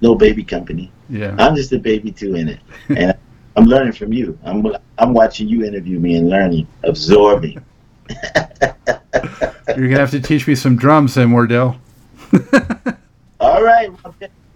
little 0.00 0.16
baby 0.16 0.42
company. 0.42 0.90
Yeah. 1.10 1.36
I'm 1.38 1.54
just 1.54 1.70
a 1.72 1.78
baby 1.78 2.10
too 2.10 2.34
in 2.34 2.48
it, 2.48 2.60
and 2.88 3.12
I'm 3.56 3.64
learning 3.64 3.92
from 3.92 4.10
you. 4.10 4.38
I'm 4.42 4.66
I'm 4.96 5.12
watching 5.12 5.50
you 5.50 5.66
interview 5.66 5.98
me 5.98 6.16
and 6.16 6.30
learning, 6.30 6.66
absorbing. 6.82 7.62
You're 8.08 9.88
gonna 9.88 9.98
have 9.98 10.12
to 10.12 10.20
teach 10.22 10.48
me 10.48 10.54
some 10.54 10.76
drums, 10.76 11.16
then, 11.16 11.30
Wardell. 11.30 11.76
All 13.38 13.62
right, 13.62 13.90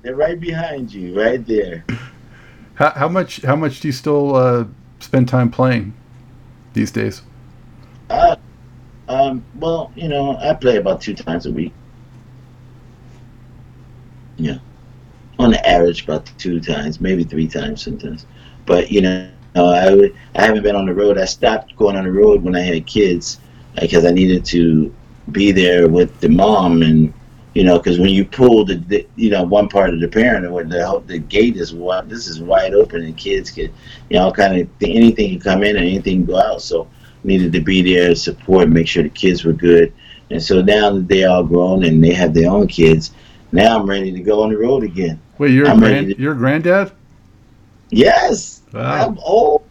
they're 0.01 0.17
right 0.17 0.41
behind 0.41 0.91
you, 0.91 1.21
right 1.21 1.47
there. 1.47 1.85
How, 2.77 2.93
how 2.93 3.09
much 3.09 3.43
how 3.43 3.57
much 3.57 3.81
do 3.81 3.89
you 3.89 3.93
still 3.93 4.35
uh, 4.35 4.65
spend 5.01 5.29
time 5.29 5.51
playing 5.51 5.93
these 6.77 6.93
days? 6.93 7.25
Uh, 8.11 8.37
um, 9.09 9.45
well, 9.57 9.91
you 9.97 10.09
know, 10.09 10.37
I 10.37 10.55
play 10.55 10.77
about 10.77 11.01
two 11.01 11.15
times 11.15 11.47
a 11.47 11.53
week. 11.53 11.73
Yeah, 14.37 14.59
on 15.39 15.55
average, 15.55 16.05
about 16.05 16.27
two 16.39 16.61
times, 16.61 17.01
maybe 17.01 17.25
three 17.25 17.49
times 17.49 17.83
sometimes. 17.83 18.27
But 18.67 18.93
you 18.93 19.01
know, 19.01 19.31
I 19.57 19.95
would- 19.95 20.15
I 20.37 20.43
haven't 20.47 20.63
been 20.63 20.77
on 20.77 20.87
the 20.87 20.95
road. 20.95 21.19
I 21.19 21.25
stopped 21.25 21.75
going 21.77 21.97
on 21.97 22.05
the 22.05 22.13
road 22.13 22.43
when 22.45 22.55
I 22.55 22.61
had 22.61 22.87
kids 22.87 23.41
because 23.81 24.05
I 24.05 24.11
needed 24.11 24.45
to 24.47 24.93
be 25.33 25.53
there 25.53 25.89
with 25.89 26.21
the 26.21 26.29
mom 26.29 26.83
and 26.83 27.13
you 27.57 27.65
know 27.65 27.79
because 27.79 27.99
when 27.99 28.11
you 28.11 28.23
pull 28.25 28.65
the, 28.67 28.75
the 28.93 29.07
you 29.17 29.31
know 29.31 29.43
one 29.43 29.67
part 29.69 29.89
of 29.95 29.99
the 30.01 30.09
parent 30.09 30.45
or 30.45 30.63
the 30.63 31.03
the 31.07 31.19
gate 31.19 31.57
is 31.57 31.73
wide 31.73 32.07
this 32.09 32.27
is 32.29 32.39
wide 32.41 32.75
open 32.75 33.03
and 33.03 33.17
kids 33.17 33.51
can 33.51 33.73
you 34.11 34.19
know 34.19 34.31
kind 34.31 34.61
of 34.61 34.69
anything 34.83 35.31
can 35.31 35.41
come 35.41 35.63
in 35.63 35.75
and 35.77 35.87
anything 35.87 36.19
can 36.19 36.27
go 36.27 36.39
out 36.39 36.61
so 36.61 36.87
needed 37.25 37.53
to 37.53 37.61
be 37.61 37.81
there 37.81 38.09
to 38.11 38.17
support 38.17 38.69
make 38.69 38.87
sure 38.87 39.03
the 39.03 39.09
kids 39.09 39.45
were 39.45 39.55
good 39.55 39.91
and 40.31 40.43
so 40.43 40.61
now 40.61 40.91
that 40.91 41.09
they're 41.09 41.31
all 41.31 41.43
grown 41.45 41.85
and 41.85 42.05
they 42.05 42.13
have 42.13 42.35
their 42.35 42.51
own 42.51 42.67
kids 42.67 43.13
now 43.53 43.79
I'm 43.81 43.89
ready 43.89 44.13
to 44.13 44.21
go 44.21 44.43
on 44.43 44.51
the 44.51 44.59
road 44.59 44.85
again 44.85 45.19
Wait, 45.39 45.53
you're 45.53 45.67
a 45.67 45.71
I'm 45.71 45.79
grand, 45.79 46.09
to- 46.09 46.21
you're 46.21 46.33
a 46.33 46.37
granddad? 46.37 46.93
yes 47.91 48.61
Wow. 48.73 49.09
I'm 49.09 49.19
old. 49.21 49.63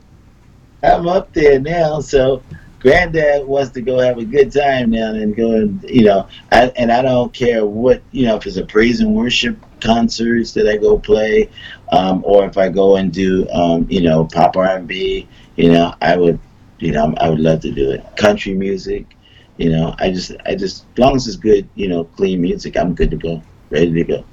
I'm 0.82 1.08
up 1.08 1.32
there 1.34 1.60
now, 1.60 2.00
so 2.00 2.42
granddad 2.86 3.48
wants 3.48 3.72
to 3.72 3.82
go 3.82 3.98
have 3.98 4.20
a 4.20 4.24
good 4.24 4.52
time 4.52 4.92
now 4.92 5.12
and 5.12 5.36
go 5.36 5.56
and 5.56 5.84
you 5.90 6.04
know, 6.04 6.28
I, 6.52 6.68
and 6.78 6.92
I 6.92 7.02
don't 7.02 7.34
care 7.34 7.66
what 7.66 8.04
you 8.12 8.28
know 8.28 8.36
if 8.36 8.46
it's 8.46 8.58
a 8.58 8.66
praise 8.66 9.00
and 9.00 9.16
worship 9.16 9.58
concerts 9.82 10.52
that 10.54 10.68
I 10.68 10.78
go 10.78 11.00
play, 11.00 11.50
um, 11.92 12.24
or 12.24 12.46
if 12.46 12.60
I 12.60 12.70
go 12.70 12.98
and 12.98 13.12
do 13.12 13.50
um, 13.50 13.88
you 13.90 14.02
know 14.02 14.26
pop 14.26 14.56
R 14.56 14.78
and 14.78 14.88
B. 14.88 15.28
You 15.56 15.72
know, 15.72 15.96
I 16.02 16.18
would, 16.18 16.38
you 16.80 16.92
know, 16.92 17.14
I 17.18 17.30
would 17.30 17.40
love 17.40 17.62
to 17.62 17.72
do 17.72 17.90
it. 17.92 18.06
Country 18.18 18.54
music, 18.54 19.16
you 19.58 19.70
know, 19.70 19.96
I 20.00 20.12
just, 20.12 20.34
I 20.46 20.54
just, 20.54 20.86
as 20.92 21.00
long 21.00 21.16
as 21.16 21.28
it's 21.28 21.38
good, 21.38 21.68
you 21.76 21.88
know, 21.88 22.04
clean 22.04 22.42
music, 22.42 22.76
I'm 22.76 22.94
good 22.94 23.10
to 23.12 23.18
go, 23.18 23.42
ready 23.70 23.94
to 23.94 24.04
go. 24.04 24.26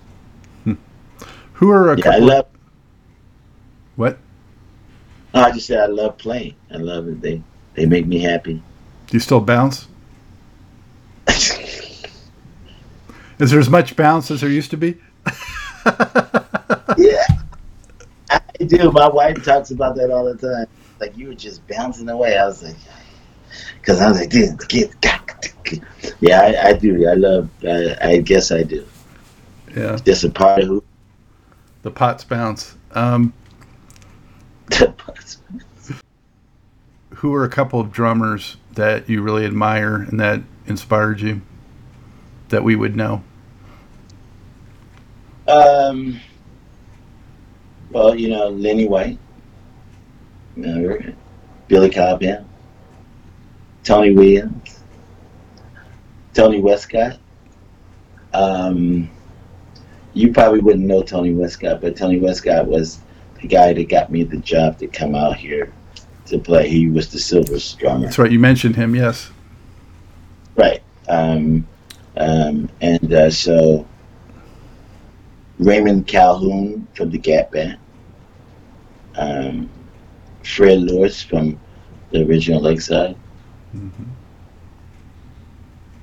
Who 1.52 1.70
are 1.70 1.92
a 1.92 1.96
Yeah, 1.96 2.10
I 2.10 2.18
love. 2.18 2.46
what? 3.94 4.18
No, 5.32 5.42
I 5.42 5.52
just 5.52 5.68
said 5.68 5.78
I 5.78 5.86
love 5.86 6.18
playing. 6.18 6.56
I 6.72 6.78
love 6.78 7.06
it. 7.06 7.20
They, 7.20 7.40
they 7.74 7.86
make 7.86 8.06
me 8.06 8.18
happy. 8.20 8.54
Do 8.54 9.16
you 9.16 9.20
still 9.20 9.40
bounce? 9.40 9.88
Is 13.38 13.50
there 13.50 13.60
as 13.60 13.68
much 13.68 13.96
bounce 13.96 14.30
as 14.30 14.40
there 14.40 14.50
used 14.50 14.70
to 14.70 14.76
be? 14.76 14.96
yeah, 16.96 17.26
I 18.30 18.40
do. 18.66 18.90
My 18.92 19.08
wife 19.08 19.44
talks 19.44 19.70
about 19.70 19.96
that 19.96 20.10
all 20.10 20.24
the 20.24 20.36
time. 20.36 20.66
Like 21.00 21.16
you 21.16 21.28
were 21.28 21.34
just 21.34 21.66
bouncing 21.66 22.08
away. 22.08 22.36
I 22.36 22.46
was 22.46 22.62
like, 22.62 22.76
because 23.80 24.00
I 24.00 24.08
was 24.08 24.20
like, 24.20 24.30
"Dude, 24.30 24.58
get, 24.68 25.00
get." 25.00 25.22
yeah, 26.20 26.40
I, 26.40 26.68
I 26.68 26.72
do. 26.74 27.08
I 27.08 27.14
love. 27.14 27.48
I, 27.64 27.96
I 28.00 28.18
guess 28.18 28.52
I 28.52 28.62
do. 28.62 28.86
Yeah. 29.74 29.96
Just 30.04 30.24
a 30.24 30.30
part 30.30 30.60
of 30.62 30.68
who. 30.68 30.84
The 31.82 31.90
Potts 31.90 32.24
bounce. 32.24 32.76
Um, 32.92 33.32
who 37.22 37.32
are 37.32 37.44
a 37.44 37.48
couple 37.48 37.78
of 37.78 37.92
drummers 37.92 38.56
that 38.72 39.08
you 39.08 39.22
really 39.22 39.46
admire 39.46 39.94
and 39.94 40.18
that 40.18 40.42
inspired 40.66 41.20
you 41.20 41.40
that 42.48 42.64
we 42.64 42.74
would 42.74 42.96
know? 42.96 43.22
um. 45.46 46.20
Well, 47.90 48.16
you 48.16 48.30
know, 48.30 48.48
Lenny 48.48 48.88
White, 48.88 49.18
you 50.56 50.66
know, 50.66 50.98
Billy 51.68 51.90
Cobham, 51.90 52.48
Tony 53.84 54.14
Williams, 54.14 54.80
Tony 56.34 56.60
Westcott. 56.60 57.18
Um, 58.32 59.08
you 60.14 60.32
probably 60.32 60.60
wouldn't 60.60 60.86
know 60.86 61.02
Tony 61.02 61.34
Westcott, 61.34 61.82
but 61.82 61.96
Tony 61.96 62.18
Westcott 62.18 62.66
was 62.66 62.98
the 63.40 63.46
guy 63.46 63.74
that 63.74 63.88
got 63.88 64.10
me 64.10 64.24
the 64.24 64.38
job 64.38 64.78
to 64.78 64.88
come 64.88 65.14
out 65.14 65.36
here 65.36 65.72
to 66.32 66.38
play. 66.38 66.68
He 66.68 66.88
was 66.88 67.08
the 67.10 67.18
silver 67.18 67.56
drummer, 67.78 68.06
That's 68.06 68.18
right. 68.18 68.30
You 68.30 68.38
mentioned 68.40 68.76
him. 68.76 68.94
Yes. 68.94 69.30
right? 70.56 70.82
Um, 71.08 71.66
um, 72.16 72.68
and 72.80 73.12
uh, 73.12 73.30
so 73.30 73.86
Raymond 75.58 76.06
Calhoun 76.06 76.86
from 76.94 77.10
the 77.10 77.18
Gap 77.18 77.52
Band, 77.52 77.78
um, 79.16 79.70
Fred 80.44 80.80
Lewis 80.80 81.22
from 81.22 81.58
the 82.10 82.26
original 82.26 82.60
Lakeside. 82.60 83.16
Mhm. 83.74 84.06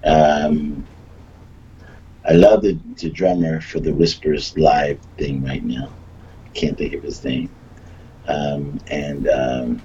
Um, 0.06 0.86
I 2.28 2.34
love 2.34 2.62
the, 2.62 2.80
the 2.98 3.10
drummer 3.10 3.60
for 3.62 3.80
the 3.80 3.92
Whispers 3.94 4.58
live 4.58 5.00
thing 5.18 5.44
right 5.44 5.63
now. 5.63 5.92
Can't 6.54 6.78
think 6.78 6.94
of 6.94 7.04
his 7.04 7.24
name. 7.24 7.50
Um, 8.28 8.80
and 8.88 9.28
um, 9.30 9.82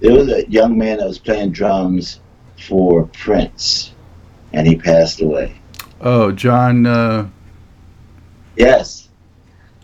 there 0.00 0.12
was 0.12 0.28
a 0.28 0.48
young 0.50 0.76
man 0.76 0.98
that 0.98 1.06
was 1.06 1.18
playing 1.18 1.52
drums 1.52 2.20
for 2.66 3.04
Prince, 3.06 3.92
and 4.52 4.66
he 4.66 4.76
passed 4.76 5.20
away. 5.20 5.54
Oh, 6.00 6.32
John. 6.32 6.86
Uh, 6.86 7.28
Yes, 8.58 9.08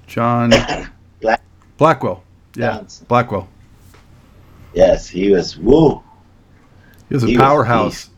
John 0.07 0.51
Black- 1.21 1.43
Blackwell. 1.77 2.25
Yeah, 2.57 2.79
Johnson. 2.79 3.07
Blackwell. 3.07 3.49
Yes, 4.73 5.07
he 5.09 5.31
was. 5.31 5.59
Woo. 5.59 6.03
He 7.11 7.15
was 7.15 7.25
a 7.25 7.27
He 7.27 7.33
was 7.37 7.43
a 7.43 7.45
powerhouse. 7.47 8.09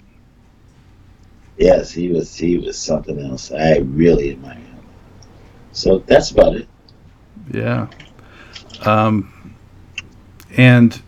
Yes, 1.58 1.90
he 1.90 2.08
was. 2.12 2.36
He 2.36 2.56
was 2.58 2.78
something 2.78 3.18
else. 3.18 3.50
I 3.50 3.78
really 3.78 4.30
admire 4.30 4.54
him. 4.54 4.78
So 5.72 5.98
that's 6.06 6.30
about 6.30 6.54
it. 6.54 6.68
Yeah. 7.52 7.88
Um, 8.82 9.56
and 10.56 11.02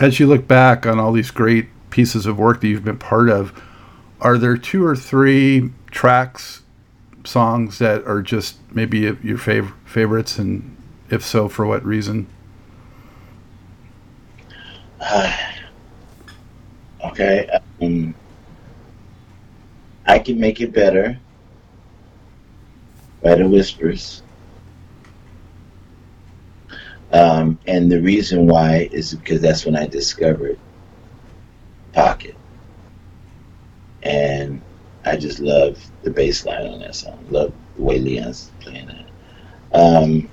as 0.00 0.20
you 0.20 0.26
look 0.26 0.46
back 0.46 0.86
on 0.86 0.98
all 0.98 1.12
these 1.12 1.30
great 1.30 1.66
pieces 1.90 2.26
of 2.26 2.38
work 2.38 2.60
that 2.60 2.68
you've 2.68 2.84
been 2.84 2.98
part 2.98 3.28
of, 3.28 3.52
are 4.20 4.38
there 4.38 4.56
two 4.56 4.84
or 4.84 4.96
three 4.96 5.70
tracks, 5.90 6.62
songs 7.24 7.78
that 7.78 8.04
are 8.06 8.22
just 8.22 8.58
maybe 8.72 8.98
your 8.98 9.38
fav- 9.38 9.72
favorites? 9.84 10.38
And 10.38 10.76
if 11.10 11.24
so, 11.24 11.48
for 11.48 11.66
what 11.66 11.84
reason? 11.84 12.26
okay. 17.04 17.48
Um, 17.80 18.14
I 20.06 20.18
can 20.18 20.38
make 20.40 20.60
it 20.60 20.72
better. 20.72 21.18
By 23.22 23.34
the 23.34 23.48
Whispers. 23.48 24.22
Um, 27.12 27.58
and 27.66 27.90
the 27.90 28.00
reason 28.02 28.46
why 28.46 28.88
is 28.92 29.14
because 29.14 29.40
that's 29.40 29.64
when 29.64 29.76
I 29.76 29.86
discovered 29.86 30.58
Pocket. 31.92 32.36
And 34.02 34.60
I 35.04 35.16
just 35.16 35.40
love 35.40 35.82
the 36.02 36.10
bass 36.10 36.44
line 36.44 36.66
on 36.66 36.80
that 36.80 36.94
song. 36.94 37.24
Love 37.30 37.52
the 37.76 37.82
way 37.82 37.98
Leon's 37.98 38.50
playing 38.60 38.86
that. 38.86 39.08
Um, 39.72 40.28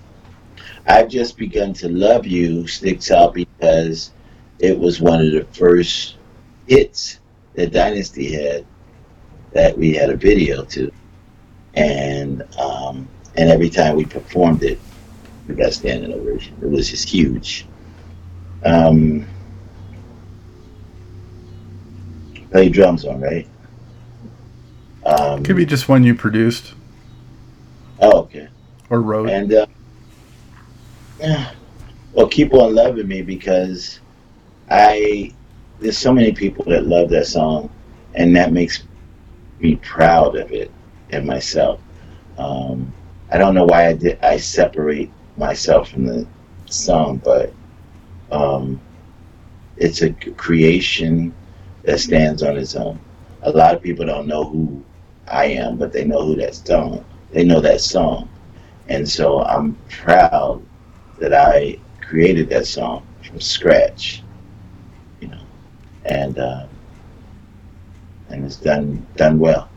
I've 0.88 1.10
just 1.10 1.38
begun 1.38 1.74
to 1.76 1.90
love 1.90 2.28
you 2.28 2.68
sticks 2.68 3.10
out 3.10 3.34
because 3.34 4.12
it 4.60 4.78
was 4.78 5.02
one 5.02 5.26
of 5.26 5.32
the 5.32 5.46
first 5.52 6.18
hits 6.68 7.20
that 7.56 7.72
Dynasty 7.72 8.34
had 8.34 8.66
that 9.54 9.78
we 9.78 9.94
had 9.94 10.10
a 10.10 10.18
video 10.18 10.66
to, 10.66 10.92
and 11.76 12.44
um, 12.58 13.08
and 13.36 13.50
every 13.50 13.70
time 13.70 13.96
we 13.96 14.06
performed 14.06 14.64
it, 14.64 14.80
we 15.48 15.56
got 15.56 15.74
standing 15.74 16.14
ovation. 16.14 16.56
It 16.62 16.70
was 16.70 16.90
just 16.90 17.10
huge. 17.10 17.66
Um, 18.64 19.28
play 22.52 22.70
drums 22.70 23.06
on 23.06 23.22
right. 23.22 23.48
Um, 25.06 25.44
Could 25.44 25.56
be 25.56 25.66
just 25.66 25.88
one 25.88 26.04
you 26.04 26.16
produced 26.16 26.74
oh, 28.00 28.22
okay. 28.22 28.48
or 28.90 29.02
wrote. 29.02 29.30
And 29.30 29.54
uh, 29.54 29.68
yeah, 31.20 31.52
well, 32.14 32.28
keep 32.28 32.54
on 32.54 32.74
loving 32.74 33.08
me 33.08 33.22
because 33.22 34.00
I 34.70 35.34
there's 35.80 35.98
so 35.98 36.14
many 36.14 36.32
people 36.32 36.66
that 36.66 36.88
love 36.88 37.10
that 37.10 37.28
song, 37.28 37.70
and 38.16 38.36
that 38.36 38.52
makes 38.52 38.84
me 39.60 39.76
proud 39.78 40.36
of 40.38 40.52
it 40.52 40.72
and 41.12 41.26
myself. 41.26 41.80
Um, 42.38 42.92
I 43.32 43.38
don't 43.38 43.54
know 43.54 43.66
why 43.66 43.88
I 43.88 43.94
did 43.94 44.18
I 44.24 44.38
separate 44.38 45.12
myself 45.38 45.94
in 45.94 46.06
the 46.06 46.28
song, 46.68 47.22
but 47.24 47.54
um, 48.32 48.82
it's 49.78 50.02
a 50.02 50.14
creation 50.14 51.36
that 51.84 52.00
stands 52.00 52.44
on 52.44 52.58
its 52.58 52.76
own. 52.76 53.00
A 53.44 53.52
lot 53.52 53.76
of 53.76 53.82
people 53.82 54.06
don't 54.06 54.28
know 54.28 54.46
who 54.46 54.84
I 55.28 55.46
am, 55.48 55.78
but 55.78 55.94
they 55.94 56.06
know 56.06 56.26
who 56.26 56.36
that 56.38 56.56
song. 56.56 57.06
They 57.32 57.44
know 57.44 57.62
that 57.62 57.82
song, 57.82 58.30
and 58.88 59.08
so 59.10 59.42
I'm 59.44 59.76
proud 59.90 60.66
that 61.20 61.34
I 61.34 61.80
created 62.02 62.50
that 62.50 62.68
song 62.68 63.08
from 63.24 63.42
scratch. 63.42 64.24
You 65.22 65.30
know, 65.30 65.48
and 66.06 66.40
uh, 66.40 66.68
and 68.30 68.46
it's 68.46 68.58
done 68.58 69.08
done 69.16 69.40
well. 69.40 69.70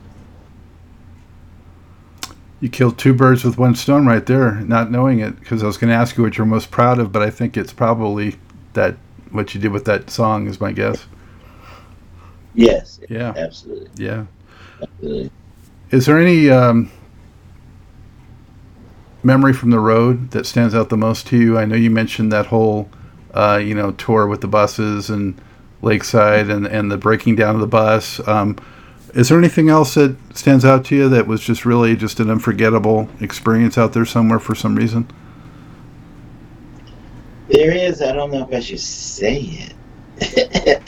You 2.61 2.69
killed 2.69 2.99
two 2.99 3.15
birds 3.15 3.45
with 3.45 3.59
one 3.59 3.75
stone 3.77 4.07
right 4.07 4.25
there, 4.27 4.57
not 4.63 4.91
knowing 4.91 5.21
it, 5.21 5.39
because 5.39 5.63
I 5.63 5.67
was 5.67 5.77
going 5.79 5.91
to 5.91 5.97
ask 5.97 6.17
you 6.17 6.25
what 6.25 6.37
you're 6.37 6.47
most 6.47 6.71
proud 6.71 6.99
of, 6.99 7.13
but 7.13 7.23
I 7.23 7.31
think 7.31 7.57
it's 7.57 7.73
probably 7.73 8.37
that 8.73 8.97
what 9.31 9.55
you 9.55 9.61
did 9.61 9.73
with 9.73 9.85
that 9.85 10.11
song 10.11 10.47
is 10.49 10.61
my 10.61 10.73
guess. 10.73 11.07
Yes, 12.55 13.01
Yeah, 13.09 13.37
absolutely, 13.37 13.91
yeah. 13.97 14.27
absolutely. 14.83 15.31
Is 15.91 16.07
there 16.07 16.19
any 16.19 16.51
um, 16.51 16.91
memory 19.23 19.53
from 19.53 19.71
the 19.71 19.81
road 19.81 20.31
that 20.33 20.47
stands 20.47 20.75
out 20.75 20.89
the 20.89 20.97
most 20.97 21.27
to 21.29 21.37
you? 21.37 21.59
I 21.59 21.65
know 21.65 21.77
you 21.77 21.91
mentioned 21.91 22.33
that 22.33 22.47
whole, 22.47 22.91
uh, 23.35 23.61
you 23.63 23.75
know, 23.75 23.93
tour 23.93 24.27
with 24.27 24.41
the 24.41 24.49
buses 24.49 25.11
and 25.11 25.41
Lakeside 25.83 26.51
and 26.51 26.67
and 26.67 26.91
the 26.91 26.99
breaking 26.99 27.37
down 27.37 27.55
of 27.55 27.61
the 27.61 27.67
bus. 27.67 28.27
Um, 28.29 28.57
is 29.15 29.29
there 29.29 29.39
anything 29.39 29.69
else 29.69 29.95
that 29.95 30.17
stands 30.35 30.65
out 30.65 30.85
to 30.87 30.97
you 30.97 31.09
that 31.09 31.27
was 31.27 31.41
just 31.41 31.65
really 31.65 31.97
just 31.97 32.21
an 32.21 32.31
unforgettable 32.31 33.09
experience 33.21 33.79
out 33.79 33.93
there 33.93 34.05
somewhere 34.05 34.39
for 34.39 34.55
some 34.55 34.77
reason? 34.77 35.09
There 37.49 37.73
is. 37.73 38.03
I 38.03 38.13
don't 38.13 38.31
know 38.31 38.47
if 38.47 38.55
I 38.55 38.61
should 38.61 38.81
say 38.81 39.71
it. 40.21 40.83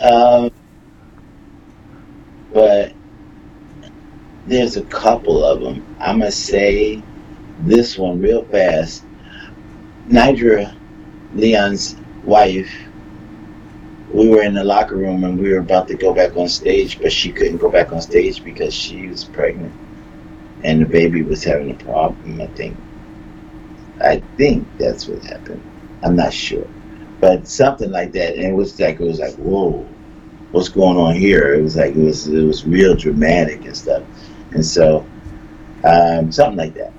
um, 0.02 0.50
but 2.52 2.92
there's 4.46 4.76
a 4.76 4.82
couple 4.84 5.44
of 5.44 5.60
them. 5.60 5.96
I'm 6.00 6.20
going 6.20 6.30
to 6.30 6.36
say 6.36 7.02
this 7.60 7.98
one 7.98 8.20
real 8.20 8.44
fast. 8.46 9.04
Nidra, 10.08 10.74
Leon's 11.34 11.96
wife, 12.24 12.72
we 14.12 14.28
were 14.28 14.42
in 14.42 14.54
the 14.54 14.64
locker 14.64 14.96
room 14.96 15.24
and 15.24 15.38
we 15.38 15.52
were 15.52 15.58
about 15.58 15.88
to 15.88 15.94
go 15.94 16.12
back 16.12 16.36
on 16.36 16.48
stage, 16.48 17.00
but 17.00 17.12
she 17.12 17.32
couldn't 17.32 17.58
go 17.58 17.70
back 17.70 17.92
on 17.92 18.00
stage 18.00 18.42
because 18.44 18.74
she 18.74 19.06
was 19.06 19.24
pregnant. 19.24 19.72
And 20.62 20.82
the 20.82 20.86
baby 20.86 21.22
was 21.22 21.44
having 21.44 21.70
a 21.70 21.74
problem, 21.74 22.40
I 22.40 22.46
think. 22.48 22.76
I 24.00 24.22
think 24.36 24.66
that's 24.78 25.06
what 25.06 25.22
happened. 25.24 25.62
I'm 26.02 26.16
not 26.16 26.32
sure. 26.32 26.66
But 27.20 27.46
something 27.46 27.90
like 27.90 28.12
that. 28.12 28.34
And 28.34 28.44
it 28.44 28.54
was 28.54 28.78
like 28.80 29.00
it 29.00 29.06
was 29.06 29.20
like, 29.20 29.34
whoa, 29.36 29.86
what's 30.52 30.68
going 30.68 30.96
on 30.96 31.14
here? 31.14 31.54
It 31.54 31.62
was 31.62 31.76
like 31.76 31.94
it 31.94 32.02
was 32.02 32.26
it 32.26 32.42
was 32.42 32.64
real 32.64 32.94
dramatic 32.94 33.64
and 33.64 33.76
stuff. 33.76 34.02
And 34.52 34.64
so 34.64 35.06
um, 35.84 36.32
something 36.32 36.56
like 36.56 36.74
that. 36.74 36.92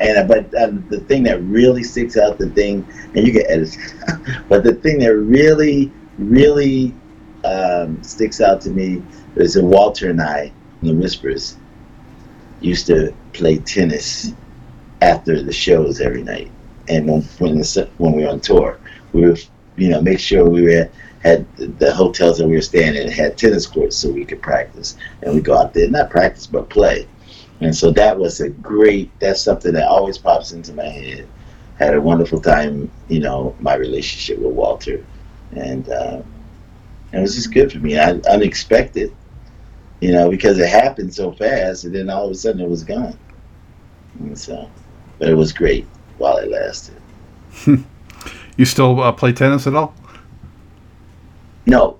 And 0.00 0.18
uh, 0.18 0.24
but 0.24 0.54
uh, 0.54 0.72
the 0.88 1.00
thing 1.00 1.22
that 1.24 1.42
really 1.42 1.82
sticks 1.84 2.16
out, 2.16 2.38
the 2.38 2.50
thing, 2.50 2.86
and 3.14 3.26
you 3.26 3.32
can 3.32 3.44
edit, 3.48 3.76
but 4.48 4.64
the 4.64 4.74
thing 4.74 4.98
that 5.00 5.14
really, 5.14 5.92
really 6.18 6.94
um, 7.44 8.02
sticks 8.02 8.40
out 8.40 8.60
to 8.62 8.70
me 8.70 9.02
is 9.36 9.54
that 9.54 9.64
Walter 9.64 10.10
and 10.10 10.20
I, 10.20 10.52
the 10.82 10.94
Whispers, 10.94 11.56
used 12.60 12.86
to 12.86 13.14
play 13.32 13.58
tennis 13.58 14.32
after 15.00 15.42
the 15.42 15.52
shows 15.52 16.00
every 16.00 16.22
night. 16.22 16.50
And 16.88 17.08
when 17.08 17.22
when, 17.38 17.58
the, 17.58 17.88
when 17.98 18.12
we 18.12 18.22
were 18.22 18.30
on 18.30 18.40
tour, 18.40 18.78
we 19.12 19.22
would, 19.22 19.44
you 19.76 19.88
know, 19.88 20.00
make 20.00 20.20
sure 20.20 20.48
we 20.48 20.62
were 20.62 20.88
had 21.22 21.46
the 21.56 21.94
hotels 21.94 22.38
that 22.38 22.48
we 22.48 22.54
were 22.54 22.60
staying 22.60 22.96
in 22.96 23.08
had 23.08 23.38
tennis 23.38 23.66
courts 23.66 23.96
so 23.96 24.10
we 24.10 24.24
could 24.24 24.42
practice, 24.42 24.96
and 25.22 25.34
we 25.34 25.40
go 25.40 25.56
out 25.56 25.72
there 25.72 25.88
not 25.88 26.10
practice 26.10 26.46
but 26.46 26.68
play. 26.68 27.06
And 27.60 27.74
so 27.74 27.92
that 27.92 28.18
was 28.18 28.40
a 28.40 28.48
great. 28.48 29.10
That's 29.20 29.40
something 29.40 29.72
that 29.74 29.86
always 29.86 30.18
pops 30.18 30.52
into 30.52 30.72
my 30.74 30.84
head. 30.84 31.28
Had 31.78 31.94
a 31.94 32.00
wonderful 32.00 32.40
time, 32.40 32.90
you 33.08 33.20
know, 33.20 33.54
my 33.60 33.74
relationship 33.74 34.38
with 34.38 34.52
Walter, 34.52 35.04
and 35.52 35.88
uh, 35.88 36.22
it 37.12 37.20
was 37.20 37.34
just 37.34 37.52
good 37.52 37.72
for 37.72 37.78
me. 37.78 37.98
I, 37.98 38.12
unexpected, 38.30 39.14
you 40.00 40.12
know, 40.12 40.30
because 40.30 40.58
it 40.58 40.68
happened 40.68 41.14
so 41.14 41.32
fast, 41.32 41.84
and 41.84 41.94
then 41.94 42.10
all 42.10 42.26
of 42.26 42.30
a 42.30 42.34
sudden 42.34 42.60
it 42.60 42.68
was 42.68 42.82
gone. 42.84 43.18
And 44.18 44.38
so, 44.38 44.68
but 45.18 45.28
it 45.28 45.34
was 45.34 45.52
great 45.52 45.86
while 46.18 46.36
it 46.38 46.50
lasted. 46.50 46.96
You 48.56 48.66
still 48.66 49.00
uh, 49.02 49.12
play 49.12 49.32
tennis 49.32 49.66
at 49.66 49.74
all? 49.74 49.94
No, 51.66 51.98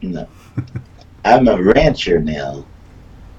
no. 0.00 0.26
I'm 1.24 1.46
a 1.48 1.62
rancher 1.62 2.18
now. 2.18 2.64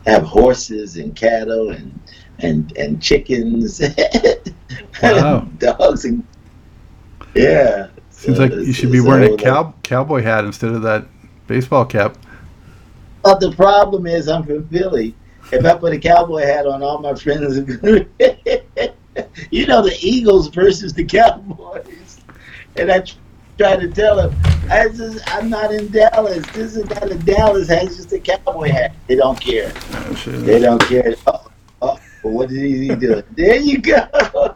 I 0.05 0.11
have 0.11 0.23
horses 0.23 0.97
and 0.97 1.15
cattle 1.15 1.71
and 1.71 1.99
and 2.39 2.71
and 2.77 3.01
chickens, 3.01 3.81
Wow. 5.03 5.47
dogs 5.57 6.05
and 6.05 6.23
yeah. 7.35 7.87
Seems 8.19 8.37
like 8.37 8.51
you 8.51 8.73
should 8.73 8.91
be 8.91 8.99
wearing 8.99 9.33
a 9.33 9.37
cow- 9.37 9.73
cowboy 9.81 10.21
hat 10.21 10.43
instead 10.43 10.71
of 10.73 10.81
that 10.81 11.05
baseball 11.47 11.85
cap. 11.85 12.17
But 13.23 13.39
the 13.39 13.53
problem 13.53 14.05
is, 14.07 14.27
I'm 14.27 14.43
from 14.43 14.67
Philly. 14.67 15.15
If 15.53 15.63
I 15.63 15.77
put 15.77 15.93
a 15.93 15.99
cowboy 15.99 16.41
hat 16.41 16.67
on, 16.67 16.83
all 16.83 16.97
my 16.97 17.15
friends 17.15 17.57
are 17.57 17.61
going 17.61 18.09
to. 18.19 18.93
you 19.51 19.65
know, 19.67 19.81
the 19.81 19.97
Eagles 20.01 20.49
versus 20.49 20.93
the 20.93 21.05
Cowboys. 21.05 22.19
And 22.75 22.91
I 22.91 23.05
try 23.57 23.77
to 23.77 23.87
tell 23.89 24.17
them, 24.17 24.35
I 24.69 24.89
just, 24.89 25.23
I'm 25.33 25.49
not 25.49 25.73
in 25.73 25.89
Dallas. 25.89 26.45
This 26.47 26.75
is 26.75 26.89
not 26.89 27.09
in 27.09 27.23
Dallas. 27.23 27.69
Has 27.69 27.95
just 27.95 28.11
a 28.11 28.19
cowboy 28.19 28.67
hat. 28.69 28.95
They 29.07 29.15
don't 29.15 29.39
care. 29.39 29.71
Oh. 29.93 30.13
They 30.25 30.59
don't 30.59 30.81
care. 30.81 31.15
Oh, 31.25 31.49
oh, 31.81 31.99
what 32.23 32.49
did 32.49 32.59
he 32.59 32.93
do? 32.95 33.23
There 33.31 33.55
you 33.55 33.77
go. 33.77 34.55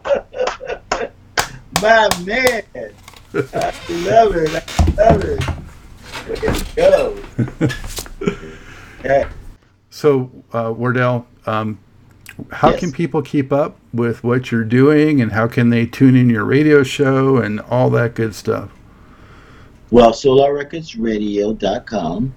My 1.82 2.08
man. 2.24 2.62
I 3.34 3.72
love 3.90 4.36
it. 4.36 4.54
I 4.98 5.10
love 5.10 5.24
it. 5.24 5.40
Way 6.28 6.36
to 6.36 6.64
go. 6.76 7.16
Yeah. 9.04 9.28
So, 9.90 10.30
uh, 10.52 10.72
Wardell, 10.76 11.24
um, 11.46 11.78
how 12.50 12.70
Yes. 12.70 12.80
can 12.80 12.90
people 12.90 13.22
keep 13.22 13.52
up 13.52 13.76
with 13.92 14.24
what 14.24 14.50
you're 14.50 14.64
doing 14.64 15.20
and 15.20 15.30
how 15.30 15.46
can 15.46 15.70
they 15.70 15.86
tune 15.86 16.16
in 16.16 16.28
your 16.28 16.44
radio 16.44 16.82
show 16.82 17.36
and 17.36 17.60
all 17.60 17.90
that 17.90 18.16
good 18.16 18.34
stuff? 18.34 18.70
Well, 19.92 20.10
solarrecordsradio.com. 20.10 22.34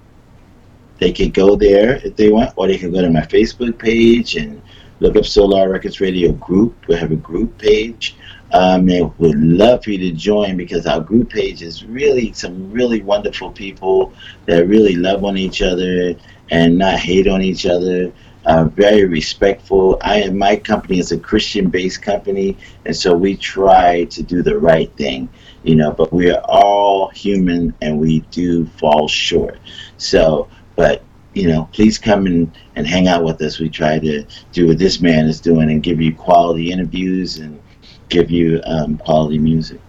They 1.00 1.12
can 1.12 1.32
go 1.32 1.56
there 1.56 1.96
if 2.06 2.16
they 2.16 2.30
want, 2.30 2.52
or 2.56 2.68
they 2.68 2.78
can 2.78 2.92
go 2.92 3.02
to 3.02 3.10
my 3.10 3.22
Facebook 3.22 3.80
page 3.80 4.36
and 4.36 4.62
look 5.00 5.16
up 5.16 5.26
Solar 5.26 5.68
Records 5.68 6.00
Radio 6.00 6.34
Group. 6.34 6.76
We 6.88 6.96
have 6.96 7.12
a 7.12 7.16
group 7.16 7.58
page. 7.58 8.16
Um, 8.54 8.88
and 8.90 9.18
would 9.20 9.38
love 9.38 9.84
for 9.84 9.92
you 9.92 9.98
to 9.98 10.12
join 10.12 10.56
because 10.56 10.86
our 10.86 11.02
group 11.02 11.30
page 11.30 11.62
is 11.62 11.84
really 11.84 12.32
some 12.32 12.72
really 12.72 13.02
wonderful 13.02 13.52
people 13.52 14.14
that 14.46 14.68
really 14.68 14.96
love 14.96 15.26
on 15.26 15.38
each 15.38 15.62
other 15.62 16.16
and 16.50 16.78
not 16.78 16.98
hate 16.98 17.28
on 17.28 17.42
each 17.42 17.66
other. 17.66 18.12
Uh, 18.46 18.64
very 18.64 19.04
respectful. 19.04 19.98
I 20.02 20.22
am 20.22 20.38
my 20.38 20.56
company 20.56 21.00
is 21.00 21.12
a 21.12 21.20
Christian-based 21.20 22.02
company, 22.02 22.56
and 22.86 22.96
so 22.96 23.14
we 23.14 23.36
try 23.36 24.06
to 24.06 24.24
do 24.24 24.42
the 24.42 24.58
right 24.58 24.90
thing 24.96 25.28
you 25.68 25.76
know, 25.76 25.92
but 25.92 26.14
we 26.14 26.32
are 26.32 26.42
all 26.46 27.10
human 27.10 27.74
and 27.82 28.00
we 28.00 28.22
do 28.32 28.66
fall 28.66 29.08
short. 29.08 29.60
So, 29.98 30.48
but, 30.76 31.04
you 31.34 31.48
know, 31.50 31.68
please 31.74 31.98
come 31.98 32.26
and, 32.26 32.52
and 32.76 32.88
hang 32.88 33.08
out 33.08 33.24
with 33.24 33.42
us. 33.42 33.60
We 33.60 33.70
try 33.70 34.00
to 34.00 34.26
do 34.54 34.68
what 34.68 34.78
this 34.78 35.02
man 35.02 35.26
is 35.26 35.42
doing 35.42 35.70
and 35.70 35.84
give 35.84 36.00
you 36.00 36.16
quality 36.16 36.72
interviews 36.72 37.40
and 37.40 37.62
give 38.10 38.32
you 38.32 38.62
um, 38.66 38.98
quality 38.98 39.38
music. 39.40 39.80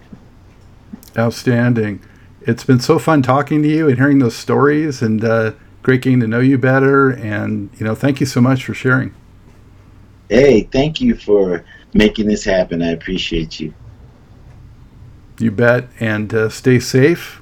Outstanding. 1.17 2.01
It's 2.41 2.63
been 2.63 2.79
so 2.79 2.99
fun 2.99 3.21
talking 3.21 3.61
to 3.63 3.67
you 3.67 3.87
and 3.89 3.97
hearing 3.97 4.19
those 4.19 4.35
stories 4.35 5.01
and 5.01 5.23
uh, 5.23 5.51
great 5.83 6.01
getting 6.01 6.19
to 6.21 6.27
know 6.27 6.39
you 6.39 6.57
better. 6.57 7.09
And, 7.09 7.69
you 7.77 7.85
know, 7.85 7.95
thank 7.95 8.19
you 8.19 8.25
so 8.25 8.41
much 8.41 8.63
for 8.65 8.73
sharing. 8.73 9.13
Hey, 10.29 10.61
thank 10.71 11.01
you 11.01 11.15
for 11.15 11.65
making 11.93 12.27
this 12.27 12.43
happen. 12.43 12.81
I 12.81 12.91
appreciate 12.91 13.59
you. 13.59 13.73
You 15.39 15.51
bet. 15.51 15.89
And 15.99 16.33
uh, 16.33 16.49
stay 16.49 16.79
safe. 16.79 17.41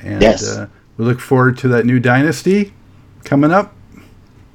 And 0.00 0.22
Yes. 0.22 0.56
uh, 0.56 0.66
we 0.96 1.04
look 1.04 1.20
forward 1.20 1.58
to 1.58 1.68
that 1.68 1.86
new 1.86 2.00
dynasty 2.00 2.72
coming 3.24 3.52
up. 3.52 3.74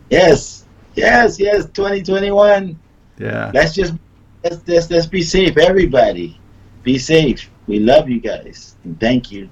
Yes, 0.10 0.66
yes, 0.96 1.40
yes. 1.40 1.66
2021. 1.68 2.78
Yeah. 3.18 3.52
Let's 3.54 3.74
just 3.74 3.94
let's 4.44 4.68
let's, 4.68 4.90
let's 4.90 5.06
be 5.08 5.22
safe, 5.22 5.58
everybody. 5.58 6.40
Be 6.84 6.98
safe. 6.98 7.50
We 7.68 7.80
love 7.80 8.10
you 8.10 8.20
guys, 8.20 8.76
thank 9.00 9.32
you. 9.32 9.50